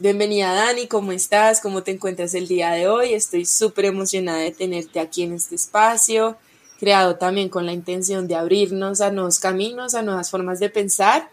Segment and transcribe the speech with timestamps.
[0.00, 1.60] Bienvenida Dani, ¿cómo estás?
[1.60, 3.14] ¿Cómo te encuentras el día de hoy?
[3.14, 6.36] Estoy súper emocionada de tenerte aquí en este espacio,
[6.78, 11.28] creado también con la intención de abrirnos a nuevos caminos, a nuevas formas de pensar.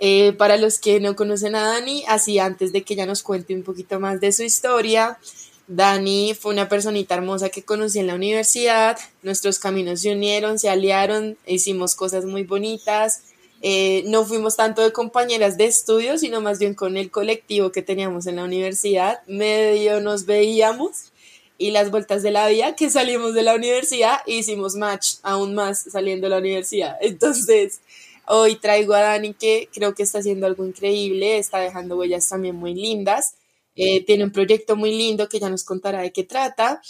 [0.00, 3.54] Eh, para los que no conocen a Dani, así antes de que ella nos cuente
[3.54, 5.20] un poquito más de su historia,
[5.68, 10.68] Dani fue una personita hermosa que conocí en la universidad, nuestros caminos se unieron, se
[10.68, 13.22] aliaron, hicimos cosas muy bonitas,
[13.60, 17.82] eh, no fuimos tanto de compañeras de estudio, sino más bien con el colectivo que
[17.82, 19.20] teníamos en la universidad.
[19.26, 21.12] Medio nos veíamos
[21.58, 25.82] y las vueltas de la vida que salimos de la universidad hicimos match aún más
[25.90, 26.96] saliendo de la universidad.
[27.00, 27.80] Entonces,
[28.26, 32.54] hoy traigo a Dani que creo que está haciendo algo increíble, está dejando huellas también
[32.54, 33.34] muy lindas.
[33.74, 36.80] Eh, tiene un proyecto muy lindo que ya nos contará de qué trata.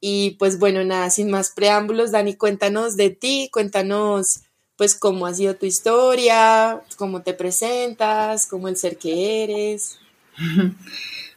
[0.00, 4.42] Y pues bueno, nada, sin más preámbulos, Dani, cuéntanos de ti, cuéntanos
[4.78, 9.98] pues cómo ha sido tu historia, cómo te presentas, cómo el ser que eres.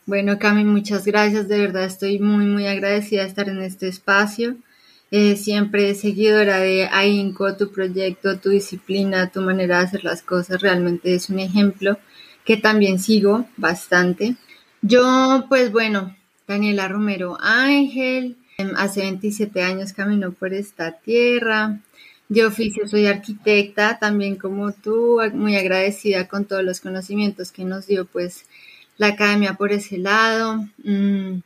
[0.07, 1.47] Bueno, Cami, muchas gracias.
[1.47, 4.57] De verdad estoy muy, muy agradecida de estar en este espacio.
[5.11, 10.59] Eh, siempre seguidora de AINCO, tu proyecto, tu disciplina, tu manera de hacer las cosas.
[10.59, 11.99] Realmente es un ejemplo
[12.43, 14.35] que también sigo bastante.
[14.81, 16.15] Yo, pues bueno,
[16.47, 21.79] Daniela Romero Ángel, em, hace 27 años camino por esta tierra.
[22.33, 27.87] Yo oficio soy arquitecta, también como tú, muy agradecida con todos los conocimientos que nos
[27.87, 28.45] dio pues
[28.97, 30.65] la academia por ese lado.
[30.81, 31.39] Mm,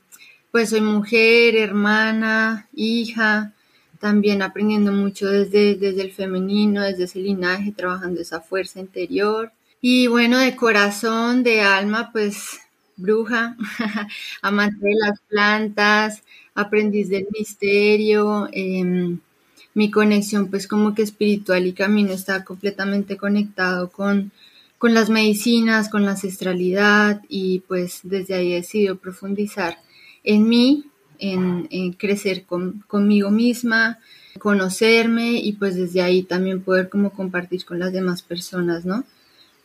[0.52, 3.52] pues soy mujer, hermana, hija,
[4.00, 9.52] también aprendiendo mucho desde, desde el femenino, desde ese linaje, trabajando esa fuerza interior.
[9.82, 12.60] Y bueno, de corazón, de alma, pues
[12.96, 13.58] bruja,
[14.44, 16.22] amante de las plantas,
[16.54, 19.18] aprendiz del misterio, eh,
[19.76, 24.32] mi conexión pues como que espiritual y camino está completamente conectado con,
[24.80, 29.78] con las medicinas, con la ancestralidad y pues desde ahí he decidido profundizar
[30.24, 30.86] en mí,
[31.20, 32.46] en, crecer
[32.88, 34.00] conmigo misma,
[34.40, 39.04] conocerme y pues desde ahí también poder como compartir con las demás personas, ¿no?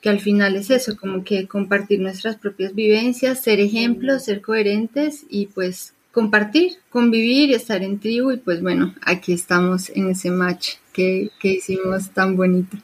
[0.00, 5.24] Que al final es eso, como que compartir nuestras propias vivencias, ser ejemplos, ser coherentes
[5.28, 10.74] y pues compartir, convivir estar en tribu y pues bueno, aquí estamos en ese match
[10.92, 12.76] que, que hicimos tan bonito.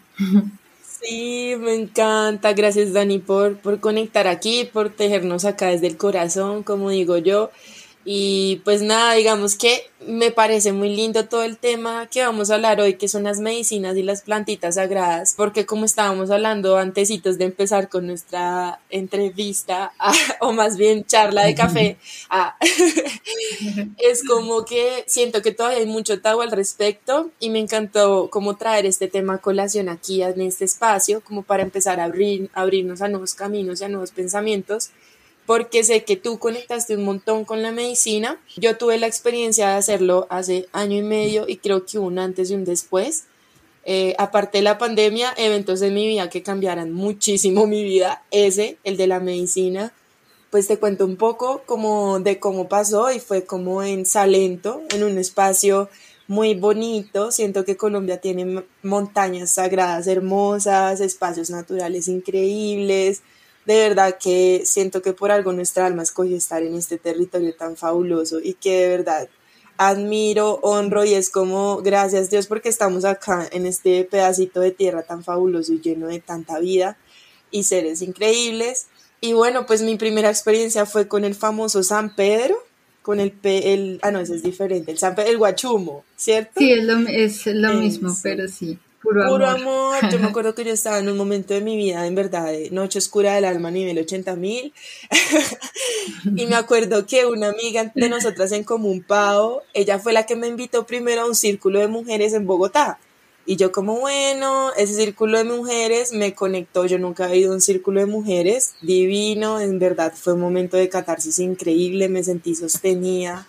[0.82, 2.52] Sí, me encanta.
[2.52, 7.50] Gracias Dani por, por conectar aquí, por tejernos acá desde el corazón, como digo yo.
[8.08, 12.54] Y pues nada, digamos que me parece muy lindo todo el tema que vamos a
[12.54, 17.36] hablar hoy, que son las medicinas y las plantitas sagradas, porque como estábamos hablando antesitos
[17.36, 19.92] de empezar con nuestra entrevista,
[20.40, 21.96] o más bien charla de café,
[23.98, 28.56] es como que siento que todavía hay mucho tabú al respecto y me encantó como
[28.56, 33.02] traer este tema a colación aquí en este espacio, como para empezar a abrir, abrirnos
[33.02, 34.90] a nuevos caminos y a nuevos pensamientos
[35.46, 38.40] porque sé que tú conectaste un montón con la medicina.
[38.56, 42.50] Yo tuve la experiencia de hacerlo hace año y medio y creo que un antes
[42.50, 43.24] y un después.
[43.84, 48.78] Eh, aparte de la pandemia, eventos en mi vida que cambiaran muchísimo mi vida, ese,
[48.82, 49.92] el de la medicina,
[50.50, 55.04] pues te cuento un poco como de cómo pasó y fue como en Salento, en
[55.04, 55.88] un espacio
[56.26, 57.30] muy bonito.
[57.30, 63.22] Siento que Colombia tiene montañas sagradas hermosas, espacios naturales increíbles,
[63.66, 67.76] de verdad que siento que por algo nuestra alma escogió estar en este territorio tan
[67.76, 69.28] fabuloso y que de verdad
[69.76, 75.02] admiro, honro y es como gracias Dios porque estamos acá en este pedacito de tierra
[75.02, 76.96] tan fabuloso y lleno de tanta vida
[77.50, 78.86] y seres increíbles.
[79.20, 82.56] Y bueno, pues mi primera experiencia fue con el famoso San Pedro,
[83.02, 86.52] con el, el ah no, ese es diferente, el San Pedro, el Guachumo, ¿cierto?
[86.58, 88.78] Sí, es lo, es lo mismo, pero sí.
[89.06, 89.96] Puro, amor.
[90.10, 92.70] Yo me acuerdo que yo estaba en un momento de mi vida, en verdad, de
[92.70, 94.72] noche oscura del alma, nivel 80 mil.
[96.36, 100.34] y me acuerdo que una amiga de nosotras en común, Pau, ella fue la que
[100.34, 102.98] me invitó primero a un círculo de mujeres en Bogotá.
[103.48, 107.54] Y yo como, bueno, ese círculo de mujeres me conectó, yo nunca había ido a
[107.54, 112.56] un círculo de mujeres, divino, en verdad fue un momento de catarsis increíble, me sentí
[112.56, 113.46] sostenida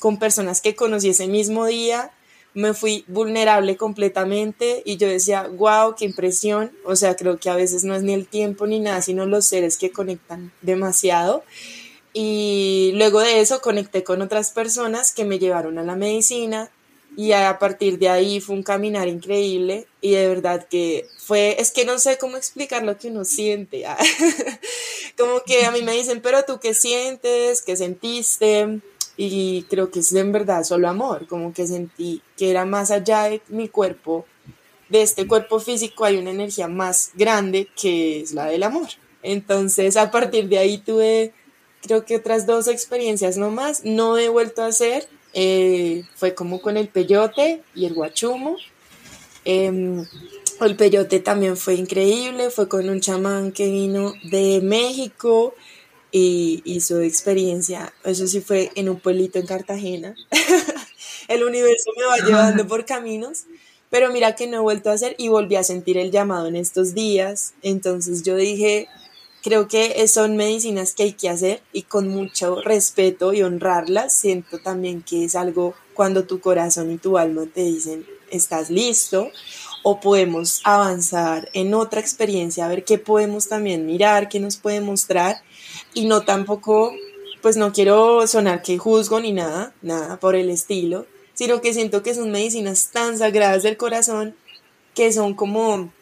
[0.00, 2.10] con personas que conocí ese mismo día
[2.56, 6.72] me fui vulnerable completamente y yo decía, wow, qué impresión.
[6.84, 9.44] O sea, creo que a veces no es ni el tiempo ni nada, sino los
[9.46, 11.44] seres que conectan demasiado.
[12.14, 16.70] y luego de eso conecté con otras personas que me llevaron a la medicina
[17.14, 21.72] y a partir de ahí fue un caminar increíble y de verdad que fue, es
[21.72, 23.84] que no sé cómo explicar lo que uno siente.
[25.18, 28.80] como que a mí me dicen, pero tú qué sientes, qué sentiste
[29.16, 33.24] y creo que es en verdad solo amor, como que sentí que era más allá
[33.24, 34.26] de mi cuerpo,
[34.88, 38.88] de este cuerpo físico hay una energía más grande que es la del amor.
[39.22, 41.32] Entonces a partir de ahí tuve
[41.82, 46.76] creo que otras dos experiencias nomás, no he vuelto a hacer, eh, fue como con
[46.76, 48.56] el peyote y el guachumo.
[49.44, 50.04] Em,
[50.60, 55.54] el peyote también fue increíble, fue con un chamán que vino de México
[56.18, 60.16] y hizo experiencia, eso sí fue en un pueblito en Cartagena.
[61.28, 63.44] el universo me va llevando por caminos,
[63.90, 66.56] pero mira que no he vuelto a hacer y volví a sentir el llamado en
[66.56, 68.88] estos días, entonces yo dije,
[69.42, 74.58] creo que son medicinas que hay que hacer y con mucho respeto y honrarlas, siento
[74.58, 79.30] también que es algo cuando tu corazón y tu alma te dicen, estás listo,
[79.82, 84.80] o podemos avanzar en otra experiencia, a ver qué podemos también mirar, qué nos puede
[84.80, 85.42] mostrar
[85.94, 86.92] y no tampoco,
[87.42, 92.02] pues no quiero sonar que juzgo ni nada, nada por el estilo, sino que siento
[92.02, 94.34] que son medicinas tan sagradas del corazón
[94.94, 95.92] que son como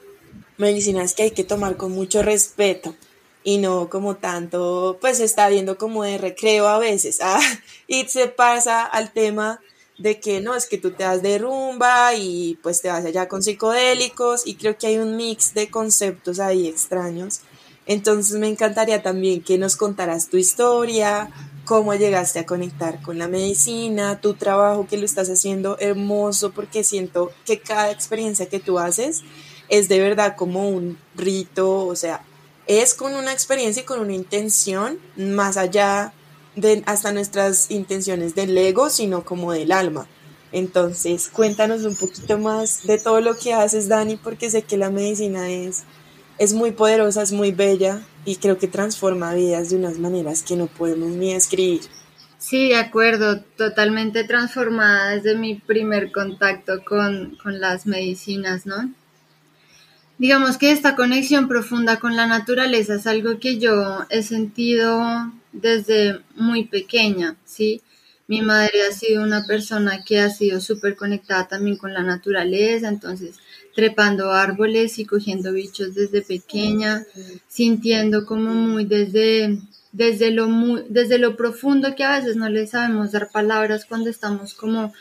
[0.56, 2.94] medicinas que hay que tomar con mucho respeto
[3.42, 7.40] y no como tanto, pues está viendo como de recreo a veces, ¿ah?
[7.86, 9.60] y se pasa al tema
[9.98, 13.28] de que no, es que tú te das de rumba y pues te vas allá
[13.28, 17.40] con psicodélicos y creo que hay un mix de conceptos ahí extraños.
[17.86, 21.30] Entonces me encantaría también que nos contaras tu historia,
[21.64, 26.84] cómo llegaste a conectar con la medicina, tu trabajo que lo estás haciendo hermoso porque
[26.84, 29.22] siento que cada experiencia que tú haces
[29.68, 32.24] es de verdad como un rito, o sea,
[32.66, 36.12] es con una experiencia y con una intención más allá
[36.56, 40.06] de hasta nuestras intenciones del ego, sino como del alma.
[40.52, 44.88] Entonces, cuéntanos un poquito más de todo lo que haces, Dani, porque sé que la
[44.88, 45.82] medicina es,
[46.38, 50.56] es muy poderosa, es muy bella y creo que transforma vidas de unas maneras que
[50.56, 51.82] no podemos ni escribir.
[52.38, 58.92] Sí, de acuerdo, totalmente transformada desde mi primer contacto con, con las medicinas, ¿no?
[60.18, 66.20] Digamos que esta conexión profunda con la naturaleza es algo que yo he sentido desde
[66.36, 67.82] muy pequeña, ¿sí?
[68.26, 72.88] Mi madre ha sido una persona que ha sido súper conectada también con la naturaleza,
[72.88, 73.36] entonces
[73.74, 77.04] trepando árboles y cogiendo bichos desde pequeña,
[77.48, 79.58] sintiendo como muy desde,
[79.92, 84.10] desde, lo, muy, desde lo profundo que a veces no le sabemos dar palabras cuando
[84.10, 84.92] estamos como,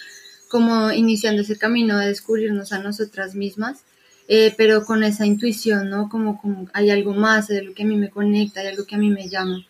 [0.49, 3.83] como iniciando ese camino de descubrirnos a nosotras mismas.
[4.29, 6.07] Eh, pero con esa intuición, ¿no?
[6.07, 8.95] Como, como hay algo más, de lo que a mí me conecta, hay algo que
[8.95, 9.65] a mí me llama.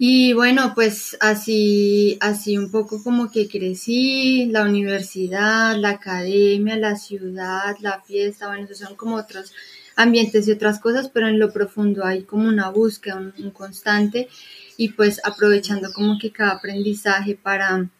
[0.00, 6.94] Y bueno, pues así, así un poco como que crecí, la universidad, la academia, la
[6.94, 9.52] ciudad, la fiesta, bueno, esos son como otros
[9.96, 14.28] ambientes y otras cosas, pero en lo profundo hay como una búsqueda, un, constante
[14.76, 17.90] y pues aprovechando como que cada aprendizaje para,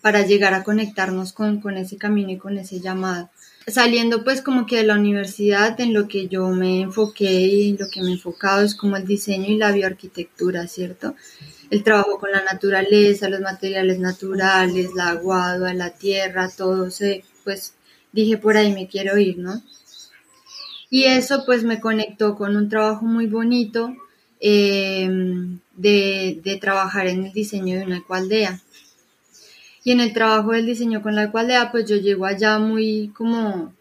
[0.00, 3.30] para llegar a conectarnos con, con ese camino y con ese llamado
[3.66, 7.88] saliendo pues como que de la universidad en lo que yo me enfoqué y lo
[7.88, 11.14] que me he enfocado es como el diseño y la bioarquitectura, ¿cierto?
[11.70, 17.74] El trabajo con la naturaleza, los materiales naturales, la agua, la tierra, todo se, pues
[18.12, 19.62] dije por ahí me quiero ir, ¿no?
[20.90, 23.94] Y eso pues me conectó con un trabajo muy bonito
[24.40, 25.08] eh,
[25.74, 28.60] de, de trabajar en el diseño de una ecualdea
[29.84, 33.74] y en el trabajo del diseño con la ecualdea, pues yo llego allá muy como,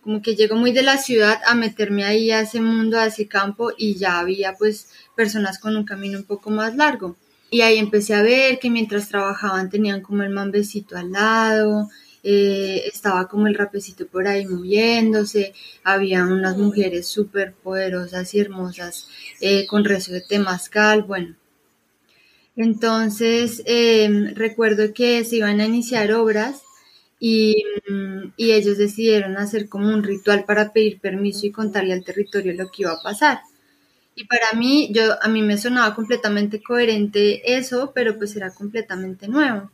[0.00, 3.26] como que llego muy de la ciudad a meterme ahí a ese mundo, a ese
[3.26, 7.16] campo y ya había pues personas con un camino un poco más largo.
[7.50, 11.88] Y ahí empecé a ver que mientras trabajaban tenían como el mambecito al lado,
[12.22, 19.08] eh, estaba como el rapecito por ahí moviéndose, había unas mujeres súper poderosas y hermosas
[19.40, 21.36] eh, con rezo de temazcal, bueno,
[22.58, 26.62] entonces, em, recuerdo que se iban a iniciar obras
[27.20, 32.04] y, mm, y, ellos decidieron hacer como un ritual para pedir permiso y contarle al
[32.04, 33.40] territorio lo que iba a pasar.
[34.16, 39.28] Y para mí, yo, a mí me sonaba completamente coherente eso, pero pues era completamente
[39.28, 39.70] nuevo.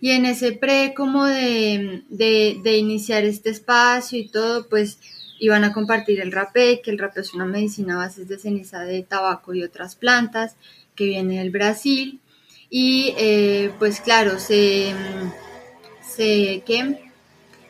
[0.00, 4.98] Y en ese pre como de, de iniciar este espacio y todo, pues
[5.42, 8.84] iban a compartir el rapé, que el rapé es una medicina a base de ceniza
[8.84, 10.54] de tabaco y otras plantas
[10.94, 12.20] que viene del Brasil.
[12.70, 14.94] Y eh, pues claro, se,
[16.08, 16.62] se,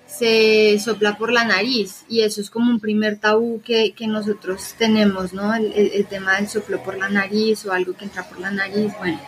[0.07, 5.33] se sopla por la nariz y eso es como un primer tabú que, nosotros tenemos,
[5.33, 5.55] ¿no?
[5.55, 8.93] El, el, tema del soplo por la nariz o algo que entra por la nariz,
[8.99, 9.19] bueno.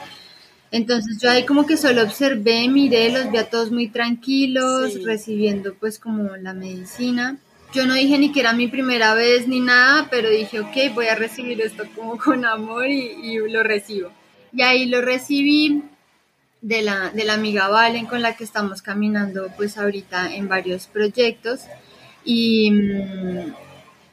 [0.71, 5.73] Entonces yo ahí como que solo observé, miré, los vi a todos muy tranquilos, recibiendo
[5.73, 7.39] pues como la medicina.
[7.75, 11.07] Yo no dije ni que era mi primera vez ni nada, pero dije, ok, voy
[11.07, 14.11] a recibir esto como con amor y, y lo recibo.
[14.53, 15.83] Y ahí lo recibí,
[16.65, 20.87] de la, de la amiga Valen con la que estamos caminando pues ahorita en varios
[20.87, 21.61] proyectos
[22.25, 23.55] y, mm,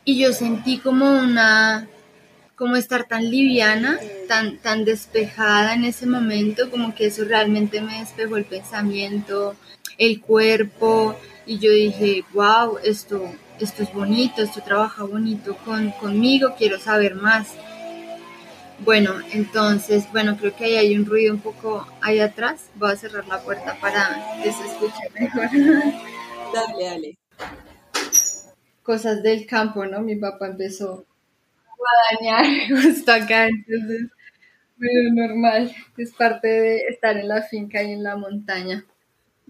[0.03, 1.87] y yo sentí como una
[2.57, 7.99] como estar tan liviana, tan, tan despejada en ese momento, como que eso realmente me
[7.99, 9.55] despejó el pensamiento,
[10.01, 11.15] el cuerpo,
[11.45, 13.23] y yo dije, wow, esto,
[13.59, 17.53] esto es bonito, esto trabaja bonito con, conmigo, quiero saber más.
[18.79, 22.71] Bueno, entonces, bueno, creo que ahí hay un ruido un poco ahí atrás.
[22.75, 25.49] Voy a cerrar la puerta para que se escuche mejor.
[26.53, 27.17] Dale, dale.
[28.83, 30.01] Cosas del campo, ¿no?
[30.01, 31.05] Mi papá empezó
[31.67, 34.09] a dañar justo acá, entonces,
[34.79, 38.85] pero normal, es parte de estar en la finca y en la montaña.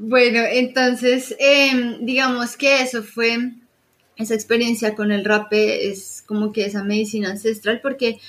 [0.04, 3.52] Bueno, entonces, em, digamos que eso fue,
[4.18, 8.20] esa experiencia con el rape es como que esa medicina ancestral, porque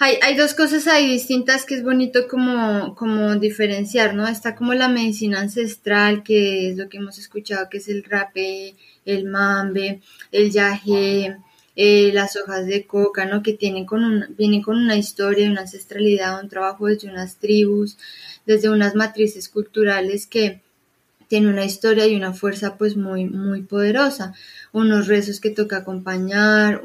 [0.00, 4.26] hay, dos cosas ahí distintas que es bonito como, como diferenciar, ¿no?
[4.26, 8.74] Está como la medicina ancestral, que es lo que hemos escuchado, que es el rape,
[9.04, 10.00] el mambe,
[10.32, 11.36] el yaje,
[11.76, 13.44] eh, las hojas de coca, ¿no?
[13.44, 17.98] Que tienen con vienen con una historia, una ancestralidad, un trabajo desde unas tribus,
[18.46, 20.60] desde unas matrices culturales que
[21.32, 24.34] tiene una historia y una fuerza pues muy, muy poderosa.
[24.70, 26.82] Unos rezos que toca acompañar,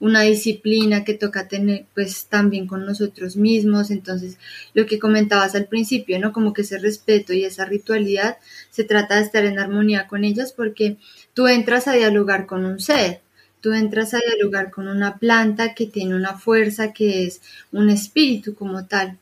[0.00, 3.90] una disciplina que toca tener pues también con nosotros mismos.
[3.90, 4.38] Entonces,
[4.72, 6.32] lo que comentabas al principio, ¿no?
[6.32, 8.38] Como que ese respeto y esa ritualidad,
[8.70, 10.96] se trata de estar en armonía con ellas porque
[11.34, 13.20] tú entras a dialogar con un ser,
[13.60, 18.54] tú entras a dialogar con una planta que tiene una fuerza, que es un espíritu
[18.54, 19.18] como tal.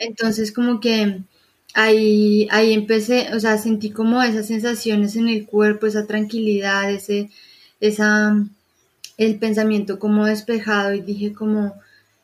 [0.00, 1.22] Entonces, como que
[1.74, 7.30] ahí, ahí empecé, o sea, sentí como esas sensaciones en el cuerpo, esa tranquilidad, ese,
[7.80, 8.36] esa,
[9.18, 11.74] el pensamiento como despejado y dije como,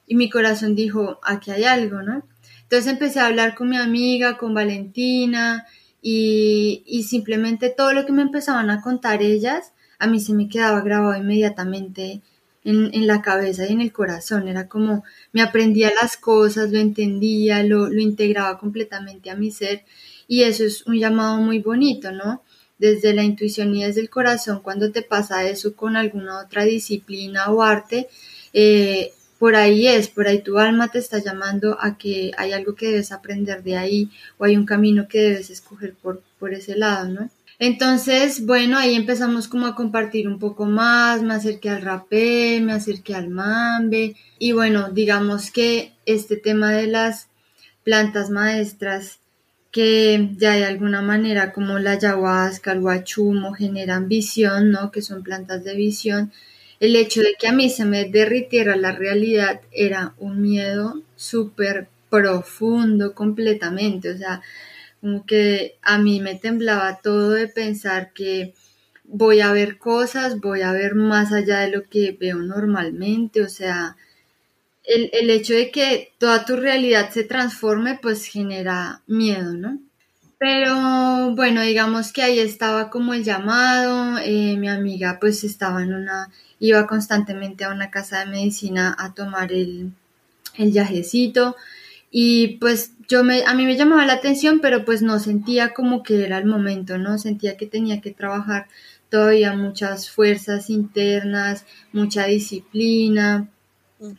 [0.07, 2.23] y mi corazón dijo, aquí hay algo, ¿no?
[2.62, 5.66] Entonces empecé a hablar con mi amiga, con Valentina,
[6.02, 10.49] y, y simplemente todo lo que me empezaban a contar ellas, a mí se me
[10.49, 12.23] quedaba grabado inmediatamente
[12.64, 14.49] en, la cabeza y en el corazón.
[14.49, 19.85] Era como me aprendía las cosas, lo entendía, lo, lo integraba completamente a mi ser
[20.29, 22.43] y eso es un llamado muy bonito, ¿no?
[22.79, 27.50] Desde la intuición y desde el corazón, cuando te pasa eso con alguna otra disciplina
[27.50, 28.09] o arte,
[28.52, 32.75] eh, por ahí es, por ahí tu alma te está llamando a que hay algo
[32.75, 36.76] que debes aprender de ahí o hay un camino que debes escoger por, por ese
[36.76, 37.31] lado, ¿no?
[37.62, 42.73] Entonces, bueno, ahí empezamos como a compartir un poco más, me acerqué al rapé, me
[42.73, 47.29] acerqué al mambe y bueno, digamos que este tema de las
[47.85, 49.19] plantas maestras
[49.71, 54.90] que ya de alguna manera como la ayahuasca, el huachumo generan visión, ¿no?
[54.90, 56.33] Que son plantas de visión.
[56.81, 61.88] El hecho de que a mí se me derritiera la realidad era un miedo súper
[62.09, 64.40] profundo completamente, o sea,
[65.00, 68.54] como que a mí me temblaba todo de pensar que
[69.04, 73.49] voy a ver cosas, voy a ver más allá de lo que veo normalmente, o
[73.49, 73.97] sea,
[74.85, 79.78] el, el hecho de que toda tu realidad se transforme, pues genera miedo, ¿no?
[80.38, 85.92] Pero bueno, digamos que ahí estaba como el llamado, eh, mi amiga pues estaba en
[85.92, 89.92] una, iba constantemente a una casa de medicina a tomar el,
[90.57, 91.57] el yajecito,
[92.11, 96.02] y pues yo me, a mí me llamaba la atención, pero pues no sentía como
[96.02, 97.19] que era el momento, ¿no?
[97.19, 98.67] Sentía que tenía que trabajar
[99.09, 103.49] todavía muchas fuerzas internas, mucha disciplina.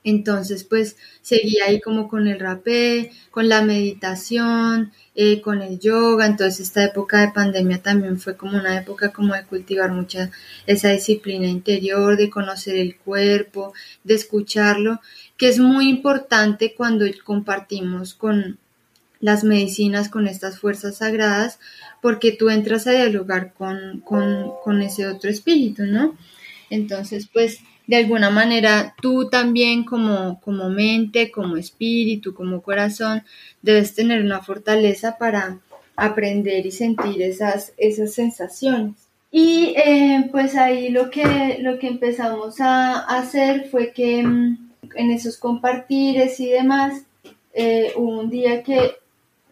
[0.03, 6.27] Entonces, pues seguía ahí como con el rapé, con la meditación, eh, con el yoga.
[6.27, 10.29] Entonces, esta época de pandemia también fue como una época como de cultivar mucha
[10.67, 13.73] esa disciplina interior, de conocer el cuerpo,
[14.03, 14.99] de escucharlo
[15.41, 18.59] que es muy importante cuando compartimos con
[19.19, 21.57] las medicinas, con estas fuerzas sagradas,
[21.99, 26.15] porque tú entras a dialogar con, con, ese otro espíritu, ¿no?
[26.69, 27.57] Entonces, pues,
[27.91, 33.23] de alguna manera, tú también como, como mente, como espíritu, como corazón,
[33.61, 35.59] debes tener una fortaleza para
[35.97, 38.93] aprender y sentir esas, esas sensaciones.
[39.29, 45.11] Y eh, pues ahí lo que, lo que empezamos a hacer fue que mm, en
[45.11, 47.03] esos compartires y demás,
[47.53, 48.99] eh, un día que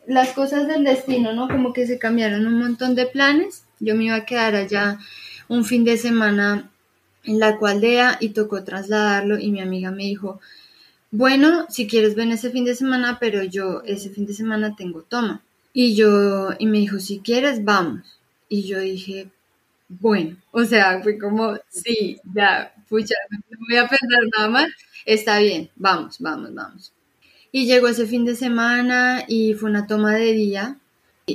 [0.08, 1.50] las cosas del destino, ¿no?
[1.50, 4.98] Como que se cambiaron un montón de planes Yo me iba a quedar allá
[5.50, 6.72] un fin de semana
[7.24, 10.40] en la cualdea y tocó trasladarlo y mi amiga me dijo,
[11.12, 15.02] bueno, si quieres ven ese fin de semana, pero yo ese fin de semana tengo
[15.04, 15.42] toma.
[15.74, 18.02] Y yo, y me dijo, si quieres, vamos.
[18.50, 19.30] Y yo dije,
[19.90, 24.68] bueno, o sea, fue como, sí, ya, pucha, no voy a pensar nada más,
[25.06, 26.92] está bien, vamos, vamos, vamos.
[27.52, 30.78] Y llegó ese fin de semana y fue una toma de día.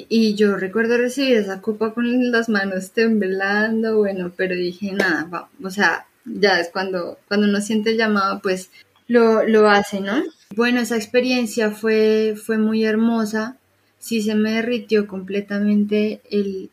[0.09, 5.71] Y, yo recuerdo recibir esa copa con las manos temblando, bueno, pero dije, nada, o
[5.71, 8.71] sea, ya es cuando, cuando uno siente el llamado, pues
[9.07, 10.23] lo, lo hace, ¿no?
[10.57, 13.57] Bueno, esa experiencia fue, fue muy hermosa,
[13.99, 16.71] sí se me derritió completamente el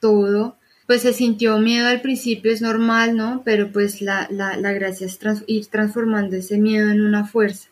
[0.00, 3.42] todo, pues se sintió miedo al principio, es normal, ¿no?
[3.44, 7.68] Pero pues la, la, la gracia es ir transformando ese miedo en una fuerza.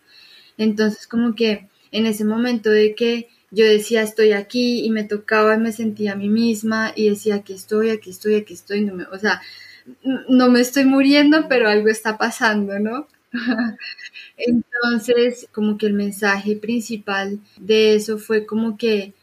[0.59, 5.55] Entonces como que en ese momento de que yo decía estoy aquí y me tocaba
[5.55, 8.95] y me sentía a mí misma y decía aquí estoy, aquí estoy, aquí estoy, no
[8.95, 9.41] me, o sea,
[10.29, 13.07] no me estoy muriendo, pero algo está pasando, ¿no?
[14.37, 19.15] Entonces, como que el mensaje principal de eso fue como que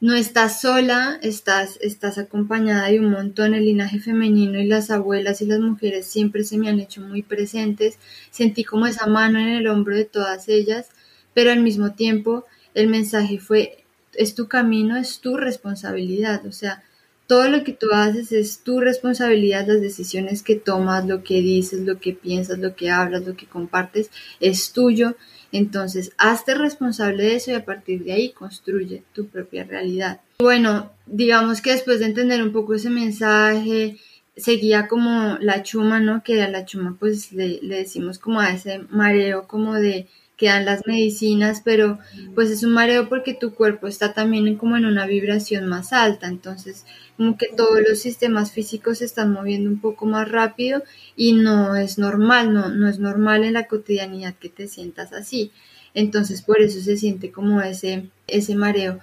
[0.00, 5.40] no estás sola, estás, estás acompañada de un montón, el linaje femenino y las abuelas
[5.40, 7.98] y las mujeres siempre se me han hecho muy presentes,
[8.30, 10.88] sentí como esa mano en el hombro de todas ellas,
[11.32, 12.44] pero al mismo tiempo
[12.74, 16.82] el mensaje fue, es tu camino, es tu responsabilidad, o sea,
[17.26, 21.80] todo lo que tú haces es tu responsabilidad, las decisiones que tomas, lo que dices,
[21.80, 25.16] lo que piensas, lo que hablas, lo que compartes, es tuyo.
[25.50, 30.20] Entonces, hazte responsable de eso y a partir de ahí construye tu propia realidad.
[30.38, 33.96] Bueno, digamos que después de entender un poco ese mensaje,
[34.36, 36.22] seguía como la chuma, ¿no?
[36.22, 40.08] Que a la chuma pues le, le decimos como a ese mareo como de
[40.44, 41.98] que dan las medicinas, pero
[42.34, 46.26] pues es un mareo porque tu cuerpo está también como en una vibración más alta,
[46.26, 46.84] entonces
[47.16, 50.82] como que todos los sistemas físicos se están moviendo un poco más rápido
[51.16, 55.50] y no es normal, no, no es normal en la cotidianidad que te sientas así.
[55.94, 59.00] Entonces por eso se siente como ese, ese mareo.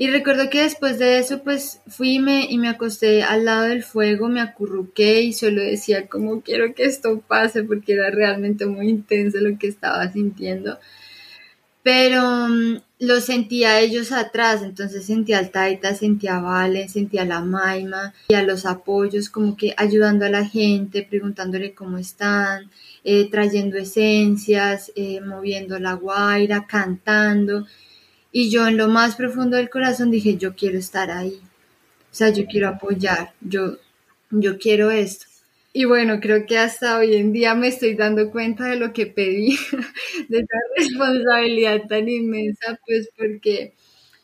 [0.00, 3.64] Y recuerdo que después de eso, pues fui y me, y me acosté al lado
[3.64, 8.64] del fuego, me acurruqué y solo decía como quiero que esto pase porque era realmente
[8.64, 10.78] muy intenso lo que estaba sintiendo.
[11.82, 17.26] Pero mm, lo sentía ellos atrás, entonces sentía al Taita, sentía a Vale, sentía a
[17.26, 22.70] la Maima y a los apoyos, como que ayudando a la gente, preguntándole cómo están,
[23.04, 27.66] eh, trayendo esencias, eh, moviendo la guaira, cantando.
[28.32, 31.40] Y yo en lo más profundo del corazón dije, yo quiero estar ahí.
[32.10, 33.76] O sea, yo quiero apoyar, yo,
[34.30, 35.26] yo quiero esto.
[35.72, 39.06] Y bueno, creo que hasta hoy en día me estoy dando cuenta de lo que
[39.06, 39.56] pedí,
[40.28, 43.74] de esa responsabilidad tan inmensa, pues porque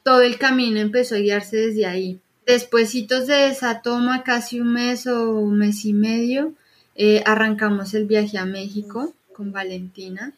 [0.03, 2.21] todo el camino empezó a guiarse desde ahí.
[2.47, 6.55] Despuésitos de esa toma, casi un mes o un mes y medio,
[6.97, 10.33] eh, arrancamos el viaje a México con Valentina.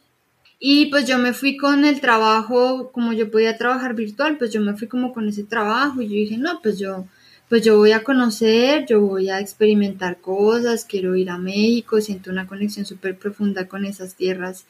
[0.61, 4.61] Y pues yo me fui con el trabajo, como yo podía trabajar virtual, pues yo
[4.61, 7.07] me fui como con ese trabajo y yo dije, no, pues yo
[7.49, 12.31] pues yo voy a conocer, yo voy a experimentar cosas, quiero ir a México, siento
[12.31, 14.67] una conexión súper profunda con esas tierras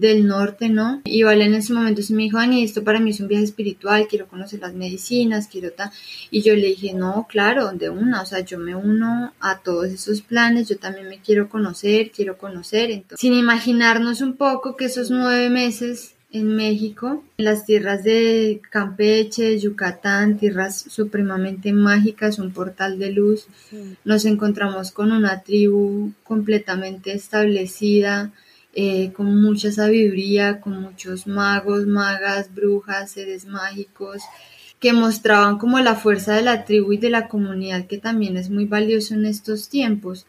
[0.00, 1.02] del norte, ¿no?
[1.04, 3.44] Y Vale en ese momento se me dijo, Ani, esto para mí es un viaje
[3.44, 5.90] espiritual, quiero conocer las medicinas, quiero tal.
[6.30, 9.86] Y yo le dije, no, claro, de una, o sea, yo me uno a todos
[9.86, 12.90] esos planes, yo también me quiero conocer, quiero conocer.
[12.90, 18.60] Entonces, sin imaginarnos un poco que esos nueve meses en México, en las tierras de
[18.70, 23.46] Campeche, Yucatán, tierras supremamente mágicas, un portal de luz.
[24.04, 28.32] Nos encontramos con una tribu completamente establecida,
[28.80, 34.22] eh, con mucha sabiduría, con muchos magos, magas, brujas, seres mágicos,
[34.78, 38.50] que mostraban como la fuerza de la tribu y de la comunidad, que también es
[38.50, 40.26] muy valioso en estos tiempos.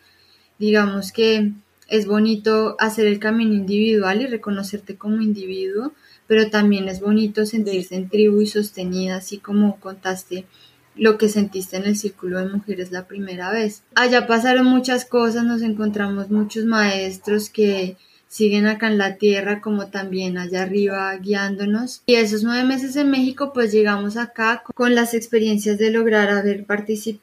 [0.58, 1.52] Digamos que
[1.90, 5.94] es bonito hacer el camino individual y reconocerte como individuo,
[6.26, 10.48] pero también es bonito sentirse en tribu y sostenida, así como contaste
[10.96, 13.84] lo que sentiste en el círculo de mujeres la primera vez.
[13.94, 17.96] Allá pasaron muchas cosas, nos encontramos muchos maestros que
[18.30, 22.04] siguen acá en la tierra como también allá arriba guiándonos.
[22.06, 26.66] Y esos nueve meses en México pues llegamos acá con las experiencias de lograr haber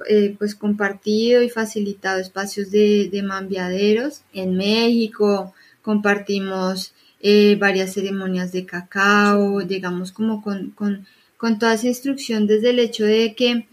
[0.08, 8.50] eh, pues compartido y facilitado espacios de, de mambiaderos en México, compartimos eh, varias ceremonias
[8.52, 13.68] de cacao, llegamos como con, con, con toda esa instrucción desde el hecho de que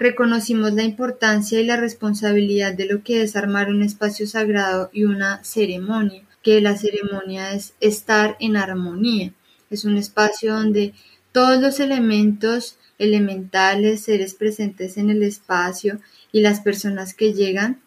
[0.00, 5.04] reconocimos la importancia y la responsabilidad de lo que es armar un espacio sagrado y
[5.04, 9.32] una ceremonia que la ceremonia es estar en armonía.
[9.70, 10.94] Es un espacio donde
[11.32, 16.00] todos los elementos elementales, seres presentes en el espacio
[16.30, 17.80] y las personas que llegan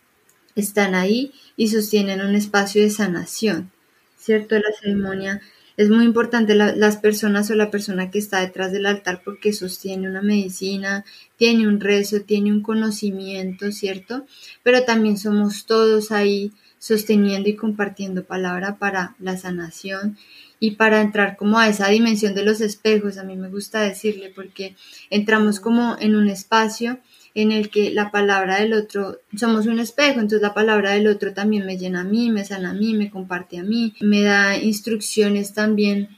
[0.55, 3.71] están ahí y sostienen un espacio de sanación,
[4.17, 4.55] ¿cierto?
[4.55, 5.41] La ceremonia
[5.77, 10.09] es muy importante las personas o la persona que está detrás del altar porque sostiene
[10.09, 11.03] una medicina,
[11.35, 14.25] tiene un rezo, tiene un conocimiento, ¿cierto?
[14.63, 16.53] Pero también somos todos ahí
[16.85, 20.19] sosteniendo y compartiendo palabra para la sanación
[20.59, 24.31] y para entrar como a esa dimensión de los espejos, a mí me gusta decirle,
[24.35, 24.75] porque
[25.09, 26.99] entramos como en un espacio
[27.33, 31.33] en el que la palabra del otro, somos un espejo, entonces la palabra del otro
[31.33, 34.55] también me llena a mí, me sana a mí, me comparte a mí, me da
[34.55, 36.09] instrucciones también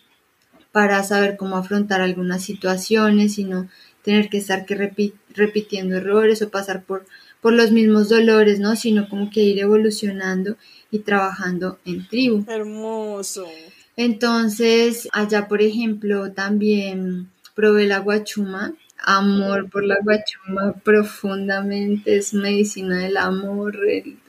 [0.73, 3.69] para saber cómo afrontar algunas situaciones y no
[4.01, 7.05] tener que estar que repitiendo errores o pasar por,
[7.41, 8.75] por los mismos dolores, ¿no?
[8.75, 10.57] Sino como que ir evolucionando
[10.91, 12.45] y trabajando en tribu.
[12.47, 13.47] Hermoso.
[13.95, 22.99] Entonces, allá, por ejemplo, también probé la guachuma, amor por la guachuma profundamente, es medicina
[22.99, 23.77] del amor,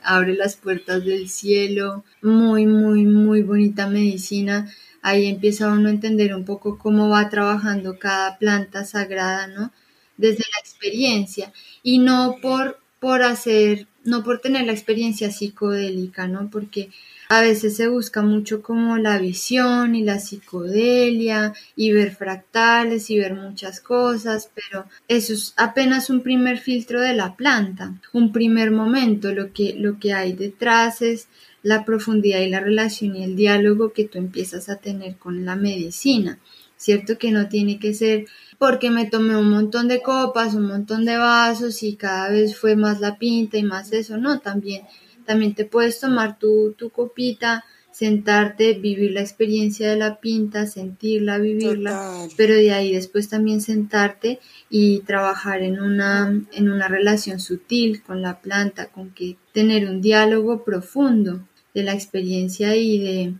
[0.01, 4.67] abre las puertas del cielo, muy, muy, muy bonita medicina.
[5.01, 9.71] Ahí empieza uno a entender un poco cómo va trabajando cada planta sagrada, ¿no?
[10.17, 16.49] Desde la experiencia y no por, por hacer, no por tener la experiencia psicodélica, ¿no?
[16.49, 16.89] Porque
[17.29, 23.19] a veces se busca mucho como la visión y la psicodelia y ver fractales y
[23.19, 28.71] ver muchas cosas, pero eso es apenas un primer filtro de la planta, un primer
[28.71, 29.31] momento.
[29.31, 31.27] Lo que, lo que hay detrás es
[31.61, 35.55] la profundidad y la relación y el diálogo que tú empiezas a tener con la
[35.55, 36.39] medicina.
[36.77, 38.25] Cierto que no tiene que ser
[38.59, 42.75] porque me tomé un montón de copas, un montón de vasos y cada vez fue
[42.75, 44.83] más la pinta y más eso, no, también
[45.25, 51.37] también te puedes tomar tu, tu copita, sentarte, vivir la experiencia de la pinta, sentirla,
[51.37, 58.01] vivirla, pero de ahí después también sentarte y trabajar en una, en una relación sutil
[58.01, 63.33] con la planta, con que tener un diálogo profundo de la experiencia y de,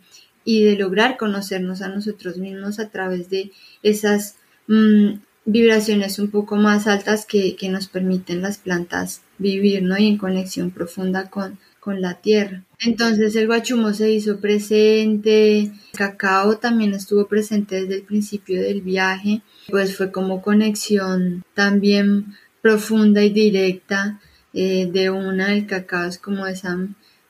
[0.46, 3.52] y de lograr conocernos a nosotros mismos a través de
[3.82, 4.36] esas
[4.70, 9.98] mm, vibraciones un poco más altas que, que, nos permiten las plantas vivir, ¿no?
[9.98, 12.64] Y en conexión profunda con, con la tierra.
[12.80, 18.82] Entonces el guachumo se hizo presente, el cacao también estuvo presente desde el principio del
[18.82, 24.22] viaje, pues fue como conexión también profunda y directa
[24.54, 26.78] eh, de una, el cacao es como esa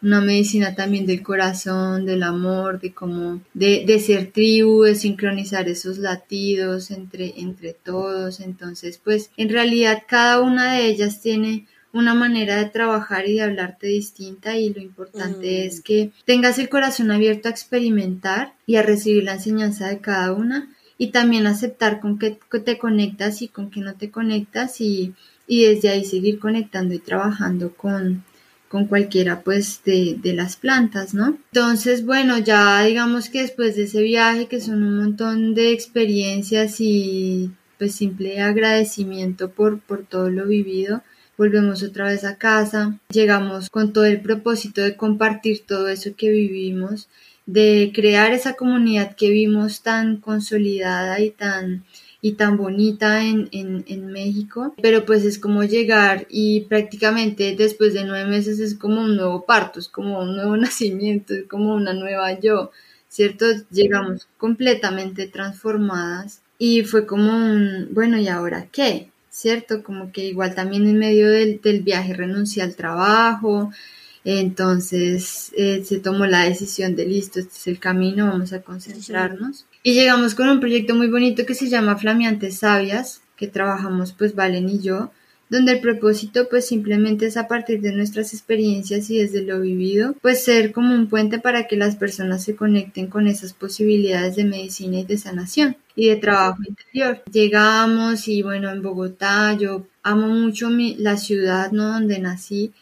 [0.01, 5.67] una medicina también del corazón, del amor, de como de, de, ser tribu, de sincronizar
[5.67, 8.39] esos latidos entre, entre todos.
[8.39, 13.41] Entonces, pues en realidad cada una de ellas tiene una manera de trabajar y de
[13.41, 15.83] hablarte distinta y lo importante es mm.
[15.83, 20.69] que tengas el corazón abierto a experimentar y a recibir la enseñanza de cada una
[20.97, 25.13] y también aceptar con qué te conectas y con qué no te conectas y,
[25.47, 28.23] y desde ahí seguir conectando y trabajando con,
[28.69, 31.37] con cualquiera pues de, de, las plantas, ¿no?
[31.51, 36.79] Entonces, bueno, ya digamos que después de ese viaje que son un montón de experiencias
[36.79, 41.01] y pues simple agradecimiento por, por todo lo vivido,
[41.37, 46.29] volvemos otra vez a casa, llegamos con todo el propósito de compartir todo eso que
[46.29, 47.09] vivimos,
[47.45, 51.85] de crear esa comunidad que vimos tan consolidada y tan
[52.21, 57.93] y tan bonita en, en, en, México, pero pues es como llegar y prácticamente después
[57.93, 61.73] de nueve meses es como un nuevo parto, es como un nuevo nacimiento, es como
[61.73, 62.71] una nueva yo,
[63.07, 63.45] ¿cierto?
[63.71, 69.09] Llegamos completamente transformadas y fue como un, bueno, ¿y ahora qué?
[69.29, 69.83] ¿cierto?
[69.83, 73.71] Como que igual también en medio del, viaje renuncié al trabajo,
[74.25, 79.65] entonces eh, se tomó la decisión de listo, este es el camino, vamos a concentrarnos.
[79.81, 84.35] Y llegamos con un proyecto muy bonito que se llama Flameantes Sabias, que trabajamos pues
[84.35, 85.11] Valen y yo,
[85.49, 90.15] donde el propósito pues simplemente es a partir de nuestras experiencias y desde lo vivido,
[90.21, 94.45] pues ser como un puente para que las personas se conecten con esas posibilidades de
[94.45, 97.23] medicina y de sanación y de trabajo interior.
[97.31, 101.93] Llegamos y bueno, en Bogotá yo amo mucho mi, la ciudad, ¿no?
[101.93, 102.73] Donde nací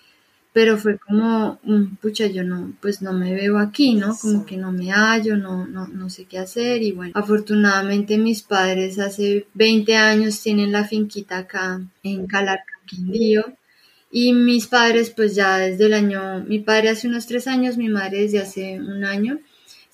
[0.57, 1.59] pero fue como,
[2.01, 4.17] pucha, yo no, pues no me veo aquí, ¿no?
[4.17, 8.41] Como que no me hallo, no, no, no sé qué hacer y bueno, afortunadamente mis
[8.41, 13.45] padres hace 20 años tienen la finquita acá en Calarca, Quindío,
[14.09, 17.89] y mis padres pues ya desde el año, mi padre hace unos tres años, mi
[17.89, 19.37] madre desde hace un año,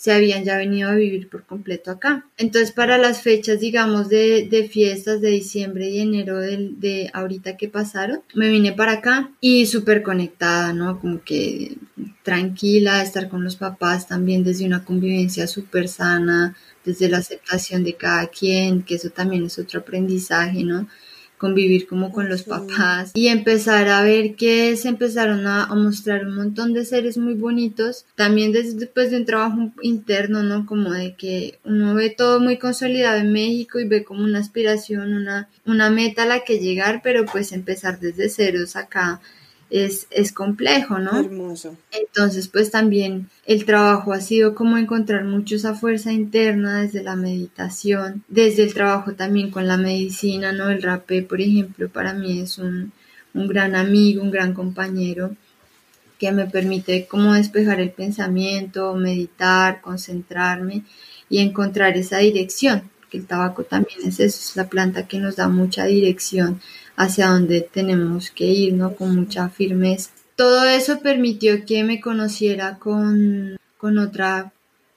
[0.04, 2.26] se habían ya venido a vivir por completo acá.
[2.36, 7.56] Entonces, para las fechas, digamos, de, de fiestas de diciembre y enero de, de, ahorita
[7.56, 11.00] que pasaron, me vine para acá y súper conectada, ¿no?
[11.00, 11.78] Como que
[12.22, 17.96] tranquila, estar con los papás también desde una convivencia súper sana, desde la aceptación de
[17.96, 20.86] cada quien, que eso también es otro aprendizaje, ¿no?
[21.44, 26.36] Convivir como con los papás y empezar a ver que se empezaron a, mostrar un
[26.36, 30.66] montón de seres muy bonitos, también después de un trabajo interno, ¿no?
[30.66, 35.14] Como de que uno ve todo muy consolidado en México y ve como una aspiración,
[35.14, 39.20] una, una meta a la que llegar, pero pues empezar desde ceros acá
[39.74, 41.20] es, es complejo, ¿no?
[41.20, 41.76] Hermoso.
[41.92, 47.16] Entonces, pues también el trabajo ha sido como encontrar mucho esa fuerza interna desde la
[47.16, 50.70] meditación, desde el trabajo también con la medicina, ¿no?
[50.70, 52.92] El rapé, por ejemplo, para mí es un,
[53.34, 55.36] un gran amigo, un gran compañero
[56.20, 60.84] que me permite como despejar el pensamiento, meditar, concentrarme
[61.30, 65.36] y encontrar esa dirección, que el tabaco también es eso, es la planta que nos
[65.36, 66.62] da mucha dirección
[66.96, 68.96] hacia donde tenemos que ir, ¿no?
[68.96, 70.12] Con mucha firmeza.
[70.36, 74.52] Todo eso permitió que me conociera con, con otra